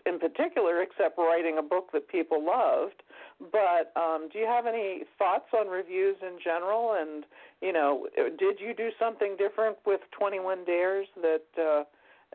in 0.06 0.18
particular 0.18 0.80
except 0.82 1.18
writing 1.18 1.58
a 1.58 1.62
book 1.62 1.90
that 1.92 2.08
people 2.08 2.44
loved. 2.44 3.02
But 3.40 3.92
um, 4.00 4.28
do 4.32 4.38
you 4.38 4.46
have 4.46 4.66
any 4.66 5.02
thoughts 5.18 5.48
on 5.52 5.68
reviews 5.68 6.16
in 6.22 6.38
general? 6.42 6.96
And 6.98 7.24
you 7.60 7.72
know, 7.72 8.06
did 8.16 8.60
you 8.60 8.72
do 8.74 8.90
something 8.98 9.36
different 9.36 9.76
with 9.84 10.00
21 10.18 10.64
Dares 10.64 11.08
that 11.20 11.42
uh, 11.60 11.82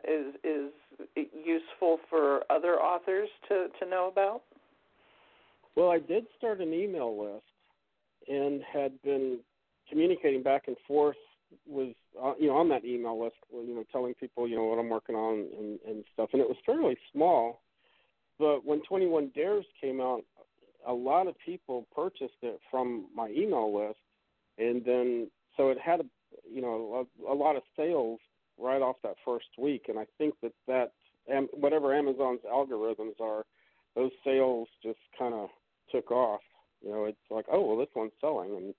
is 0.06 0.34
is 0.44 1.26
useful 1.44 1.98
for 2.10 2.42
other 2.50 2.74
authors 2.74 3.28
to 3.48 3.68
to 3.80 3.88
know 3.88 4.08
about? 4.08 4.42
Well, 5.76 5.90
I 5.90 5.98
did 5.98 6.26
start 6.38 6.60
an 6.60 6.72
email 6.72 7.20
list 7.20 7.44
and 8.28 8.62
had 8.72 9.00
been 9.02 9.38
communicating 9.90 10.42
back 10.42 10.64
and 10.68 10.76
forth 10.86 11.16
with 11.66 11.94
uh, 12.22 12.32
you 12.38 12.48
know 12.48 12.56
on 12.56 12.68
that 12.70 12.84
email 12.84 13.22
list, 13.22 13.36
you 13.52 13.74
know, 13.74 13.84
telling 13.92 14.14
people 14.14 14.48
you 14.48 14.56
know 14.56 14.64
what 14.64 14.78
I'm 14.78 14.88
working 14.88 15.14
on 15.14 15.46
and, 15.58 15.78
and 15.86 16.04
stuff. 16.12 16.30
And 16.32 16.40
it 16.40 16.48
was 16.48 16.56
fairly 16.64 16.96
small, 17.12 17.62
but 18.38 18.64
when 18.64 18.82
21 18.82 19.32
Dares 19.34 19.64
came 19.80 20.00
out, 20.00 20.22
a 20.86 20.92
lot 20.92 21.26
of 21.26 21.34
people 21.44 21.86
purchased 21.94 22.42
it 22.42 22.60
from 22.70 23.06
my 23.14 23.28
email 23.28 23.74
list, 23.74 23.98
and 24.58 24.84
then 24.84 25.30
so 25.56 25.70
it 25.70 25.78
had 25.78 26.00
a 26.00 26.04
you 26.50 26.60
know 26.60 27.06
a, 27.26 27.32
a 27.32 27.34
lot 27.34 27.56
of 27.56 27.62
sales 27.76 28.20
right 28.58 28.82
off 28.82 28.96
that 29.02 29.16
first 29.24 29.46
week. 29.58 29.86
And 29.88 29.98
I 29.98 30.06
think 30.18 30.34
that 30.42 30.52
that 30.66 30.92
um, 31.34 31.48
whatever 31.52 31.94
Amazon's 31.94 32.40
algorithms 32.50 33.20
are, 33.20 33.44
those 33.94 34.10
sales 34.24 34.68
just 34.82 34.98
kind 35.18 35.34
of 35.34 35.48
took 35.90 36.10
off. 36.10 36.40
You 36.82 36.90
know, 36.90 37.04
it's 37.04 37.16
like, 37.30 37.46
oh 37.50 37.62
well, 37.62 37.78
this 37.78 37.94
one's 37.94 38.12
selling, 38.20 38.56
and 38.56 38.74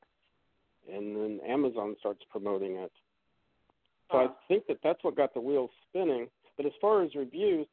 and 0.91 1.15
then 1.15 1.39
Amazon 1.47 1.95
starts 1.99 2.21
promoting 2.31 2.75
it. 2.77 2.91
So 4.11 4.17
I 4.19 4.27
think 4.47 4.67
that 4.67 4.77
that's 4.83 5.03
what 5.03 5.15
got 5.15 5.33
the 5.33 5.41
wheels 5.41 5.71
spinning. 5.89 6.27
But 6.57 6.65
as 6.65 6.71
far 6.79 7.03
as 7.03 7.15
reviews, 7.15 7.67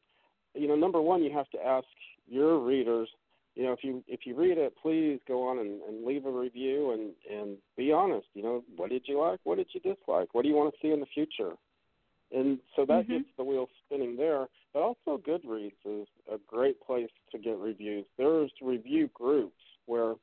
you 0.55 0.67
know, 0.67 0.77
number 0.77 1.01
one, 1.01 1.23
you 1.23 1.33
have 1.33 1.49
to 1.51 1.65
ask 1.65 1.87
your 2.27 2.59
readers. 2.59 3.09
You 3.55 3.65
know, 3.65 3.73
if 3.73 3.81
you 3.85 4.03
if 4.09 4.21
you 4.25 4.35
read 4.35 4.57
it, 4.57 4.73
please 4.81 5.21
go 5.29 5.47
on 5.47 5.59
and, 5.59 5.83
and 5.83 6.07
leave 6.07 6.25
a 6.25 6.31
review 6.31 6.93
and 6.93 7.11
and 7.31 7.59
be 7.77 7.93
honest. 7.93 8.27
You 8.35 8.43
know, 8.43 8.65
what 8.77 8.91
did 8.91 9.03
you 9.07 9.21
like? 9.21 9.41
What 9.45 9.59
did 9.59 9.69
you 9.75 9.81
dislike? 9.81 10.29
What 10.33 10.43
do 10.43 10.49
you 10.49 10.55
want 10.55 10.73
to 10.73 10.79
see 10.81 10.93
in 10.93 11.01
the 11.01 11.07
future? 11.07 11.53
And 12.35 12.59
so 12.75 12.87
that 12.87 13.03
mm-hmm. 13.03 13.13
gets 13.13 13.29
the 13.37 13.45
wheels 13.45 13.69
spinning 13.87 14.17
there. 14.17 14.47
But 14.73 14.81
also, 14.81 15.23
Goodreads 15.23 15.73
is 15.85 16.07
a 16.33 16.39
great 16.47 16.81
place 16.81 17.11
to 17.31 17.39
get 17.39 17.59
reviews. 17.59 18.07
There's 18.17 18.51
review 18.63 19.11
groups 19.13 19.53
where 19.85 20.15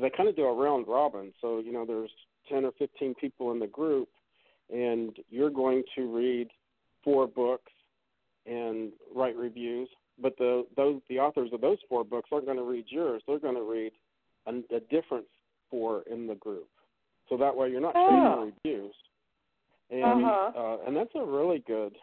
they 0.00 0.10
kind 0.10 0.28
of 0.28 0.36
do 0.36 0.44
a 0.44 0.54
round 0.54 0.86
robin. 0.88 1.32
So 1.40 1.60
you 1.60 1.72
know, 1.72 1.84
there's 1.84 2.10
ten 2.48 2.64
or 2.64 2.72
fifteen 2.78 3.14
people 3.14 3.52
in 3.52 3.58
the 3.58 3.66
group, 3.66 4.08
and 4.72 5.16
you're 5.30 5.50
going 5.50 5.82
to 5.96 6.14
read 6.14 6.48
four 7.02 7.26
books 7.26 7.72
and 8.46 8.92
write 9.14 9.36
reviews. 9.36 9.88
But 10.20 10.36
the 10.38 10.66
those 10.76 11.00
the 11.08 11.18
authors 11.18 11.50
of 11.52 11.60
those 11.60 11.78
four 11.88 12.04
books 12.04 12.30
aren't 12.32 12.46
going 12.46 12.58
to 12.58 12.64
read 12.64 12.86
yours. 12.88 13.22
They're 13.26 13.38
going 13.38 13.56
to 13.56 13.62
read 13.62 13.92
a, 14.46 14.76
a 14.76 14.80
different 14.90 15.26
four 15.70 16.02
in 16.10 16.26
the 16.26 16.36
group. 16.36 16.68
So 17.28 17.36
that 17.38 17.56
way, 17.56 17.70
you're 17.70 17.80
not 17.80 17.94
oh. 17.96 18.08
trading 18.08 18.52
reviews 18.64 18.94
and 19.90 20.24
uh-huh. 20.24 20.50
uh, 20.56 20.76
and 20.86 20.96
that's 20.96 21.14
a 21.14 21.24
really 21.24 21.62
good. 21.66 21.96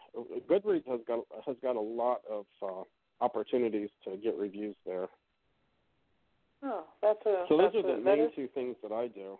Goodreads 0.48 0.86
has 0.88 1.00
got 1.06 1.20
has 1.46 1.56
got 1.62 1.76
a 1.76 1.80
lot 1.80 2.20
of 2.30 2.44
uh, 2.62 2.82
opportunities 3.20 3.90
to 4.04 4.16
get 4.16 4.36
reviews 4.36 4.76
there. 4.86 5.08
Oh, 6.64 6.84
that's 7.02 7.18
a. 7.26 7.44
So 7.48 7.56
those 7.56 7.72
that's 7.72 7.84
are 7.84 7.96
the 7.96 8.00
a, 8.00 8.00
main 8.00 8.20
is, 8.20 8.30
two 8.36 8.48
things 8.54 8.76
that 8.82 8.92
I 8.92 9.08
do. 9.08 9.38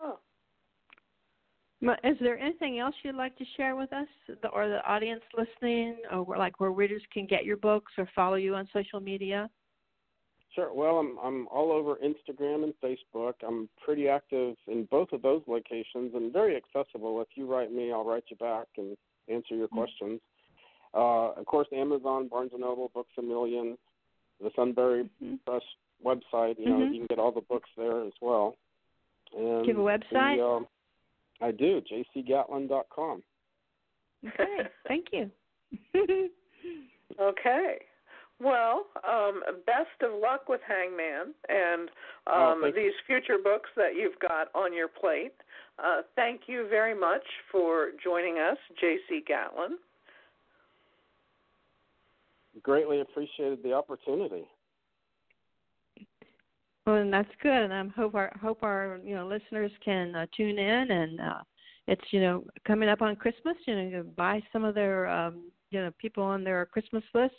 Oh. 0.00 0.18
Is 2.02 2.16
there 2.20 2.38
anything 2.38 2.78
else 2.78 2.94
you'd 3.02 3.14
like 3.14 3.36
to 3.36 3.44
share 3.56 3.76
with 3.76 3.92
us, 3.92 4.08
or 4.52 4.68
the 4.68 4.84
audience 4.86 5.22
listening, 5.36 5.96
or 6.10 6.36
like 6.36 6.58
where 6.58 6.70
readers 6.70 7.02
can 7.12 7.26
get 7.26 7.44
your 7.44 7.58
books 7.58 7.92
or 7.98 8.08
follow 8.14 8.36
you 8.36 8.54
on 8.54 8.68
social 8.72 8.98
media? 8.98 9.48
Sure. 10.54 10.72
Well, 10.72 10.96
I'm 10.96 11.18
I'm 11.22 11.48
all 11.48 11.70
over 11.70 11.96
Instagram 11.96 12.64
and 12.64 12.72
Facebook. 12.82 13.34
I'm 13.46 13.68
pretty 13.84 14.08
active 14.08 14.56
in 14.66 14.88
both 14.90 15.12
of 15.12 15.20
those 15.22 15.42
locations 15.46 16.14
and 16.14 16.32
very 16.32 16.56
accessible. 16.56 17.20
If 17.20 17.28
you 17.34 17.46
write 17.46 17.72
me, 17.72 17.92
I'll 17.92 18.06
write 18.06 18.24
you 18.30 18.36
back 18.36 18.66
and 18.78 18.96
answer 19.28 19.54
your 19.54 19.66
mm-hmm. 19.66 19.76
questions. 19.76 20.20
Uh, 20.94 21.32
of 21.32 21.44
course, 21.44 21.68
Amazon, 21.74 22.28
Barnes 22.28 22.52
and 22.52 22.62
Noble, 22.62 22.90
Books 22.94 23.12
a 23.18 23.22
Million, 23.22 23.76
the 24.42 24.50
Sunbury 24.56 25.10
mm-hmm. 25.22 25.34
Press 25.46 25.62
website. 26.04 26.58
You 26.58 26.66
know, 26.66 26.76
mm-hmm. 26.76 26.92
you 26.92 26.98
can 27.00 27.06
get 27.08 27.18
all 27.18 27.32
the 27.32 27.40
books 27.42 27.68
there 27.76 28.04
as 28.04 28.12
well. 28.20 28.56
And 29.36 29.66
Give 29.66 29.76
a 29.76 29.80
website. 29.80 30.36
The, 30.36 30.44
um, 30.44 30.66
I 31.40 31.50
do. 31.50 31.80
jcgatlin.com. 32.16 33.22
Okay. 34.26 34.68
Thank 34.88 35.06
you. 35.12 35.30
okay. 37.20 37.78
Well, 38.38 38.86
um, 39.08 39.42
best 39.64 40.02
of 40.02 40.20
luck 40.20 40.48
with 40.48 40.60
Hangman 40.66 41.32
and 41.48 41.88
Oh, 42.26 42.52
um, 42.52 42.62
thank 42.62 42.76
you. 42.76 42.82
these 42.82 42.92
future 43.06 43.38
books 43.42 43.70
that 43.76 43.94
you've 43.96 44.18
got 44.18 44.48
on 44.54 44.74
your 44.74 44.88
plate. 44.88 45.32
Uh, 45.82 46.02
thank 46.16 46.42
you 46.46 46.66
very 46.68 46.94
much 46.98 47.22
for 47.50 47.90
joining 48.02 48.38
us, 48.38 48.58
J.C. 48.80 49.22
Gatlin. 49.26 49.78
Greatly 52.62 53.00
appreciated 53.00 53.62
the 53.62 53.72
opportunity. 53.72 54.44
Well, 56.86 56.96
and 56.96 57.12
that's 57.12 57.28
good, 57.42 57.52
and 57.52 57.72
I 57.72 57.84
hope 57.96 58.14
our 58.14 58.32
hope 58.40 58.62
our 58.62 59.00
you 59.04 59.14
know 59.14 59.26
listeners 59.26 59.72
can 59.84 60.14
uh, 60.14 60.26
tune 60.36 60.58
in, 60.58 60.90
and 60.90 61.20
uh, 61.20 61.40
it's 61.88 62.04
you 62.12 62.20
know 62.20 62.44
coming 62.64 62.88
up 62.88 63.02
on 63.02 63.16
Christmas. 63.16 63.56
You 63.66 63.74
know, 63.74 63.82
you 63.82 63.90
can 64.02 64.12
buy 64.16 64.40
some 64.52 64.64
of 64.64 64.76
their 64.76 65.08
um, 65.08 65.50
you 65.70 65.80
know 65.80 65.90
people 65.98 66.22
on 66.22 66.44
their 66.44 66.64
Christmas 66.66 67.02
list 67.12 67.34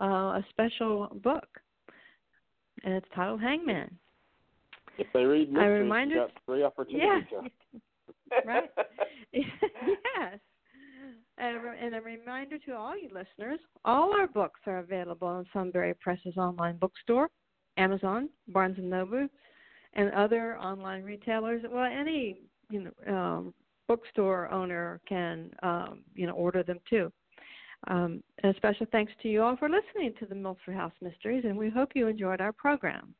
uh, 0.00 0.04
a 0.04 0.44
special 0.50 1.08
book, 1.22 1.46
and 2.84 2.94
it's 2.94 3.06
titled 3.14 3.40
Hangman. 3.40 3.96
If 4.98 5.06
they 5.14 5.24
read 5.24 5.52
mysteries, 5.52 5.82
remind 5.82 6.10
you 6.10 6.16
got 6.18 6.30
three 6.44 6.62
opportunities. 6.62 7.24
Yeah, 7.30 8.40
right. 8.44 8.70
yes. 9.32 10.38
And 11.38 11.56
a, 11.56 11.74
and 11.80 11.94
a 11.94 12.00
reminder 12.00 12.58
to 12.66 12.72
all 12.72 12.96
you 12.96 13.08
listeners, 13.08 13.58
all 13.84 14.14
our 14.14 14.26
books 14.26 14.60
are 14.66 14.78
available 14.78 15.28
on 15.28 15.46
Sunbury 15.52 15.94
Press's 15.94 16.36
online 16.36 16.76
bookstore, 16.76 17.30
Amazon, 17.76 18.28
Barnes 18.48 18.78
and 18.78 18.90
Noble, 18.90 19.28
and 19.94 20.12
other 20.12 20.58
online 20.58 21.02
retailers. 21.02 21.62
Well, 21.70 21.84
any 21.84 22.40
you 22.70 22.90
know 23.06 23.14
um, 23.14 23.54
bookstore 23.88 24.50
owner 24.50 25.00
can 25.08 25.50
um, 25.62 26.02
you 26.14 26.26
know 26.26 26.34
order 26.34 26.62
them 26.62 26.80
too. 26.88 27.12
Um, 27.88 28.22
and 28.42 28.54
a 28.54 28.56
special 28.56 28.86
thanks 28.92 29.12
to 29.22 29.28
you 29.28 29.42
all 29.42 29.56
for 29.56 29.68
listening 29.68 30.14
to 30.20 30.26
the 30.26 30.34
Milford 30.34 30.76
House 30.76 30.92
Mysteries, 31.00 31.44
and 31.44 31.56
we 31.56 31.68
hope 31.68 31.90
you 31.94 32.06
enjoyed 32.06 32.40
our 32.40 32.52
program. 32.52 33.14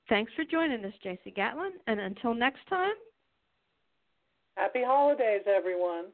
Thanks 0.09 0.31
for 0.35 0.43
joining 0.43 0.83
us, 0.83 0.93
J.C. 1.03 1.31
Gatlin, 1.31 1.73
and 1.87 1.99
until 1.99 2.33
next 2.33 2.67
time, 2.67 2.93
Happy 4.59 4.83
holidays, 4.83 5.43
everyone. 5.47 6.07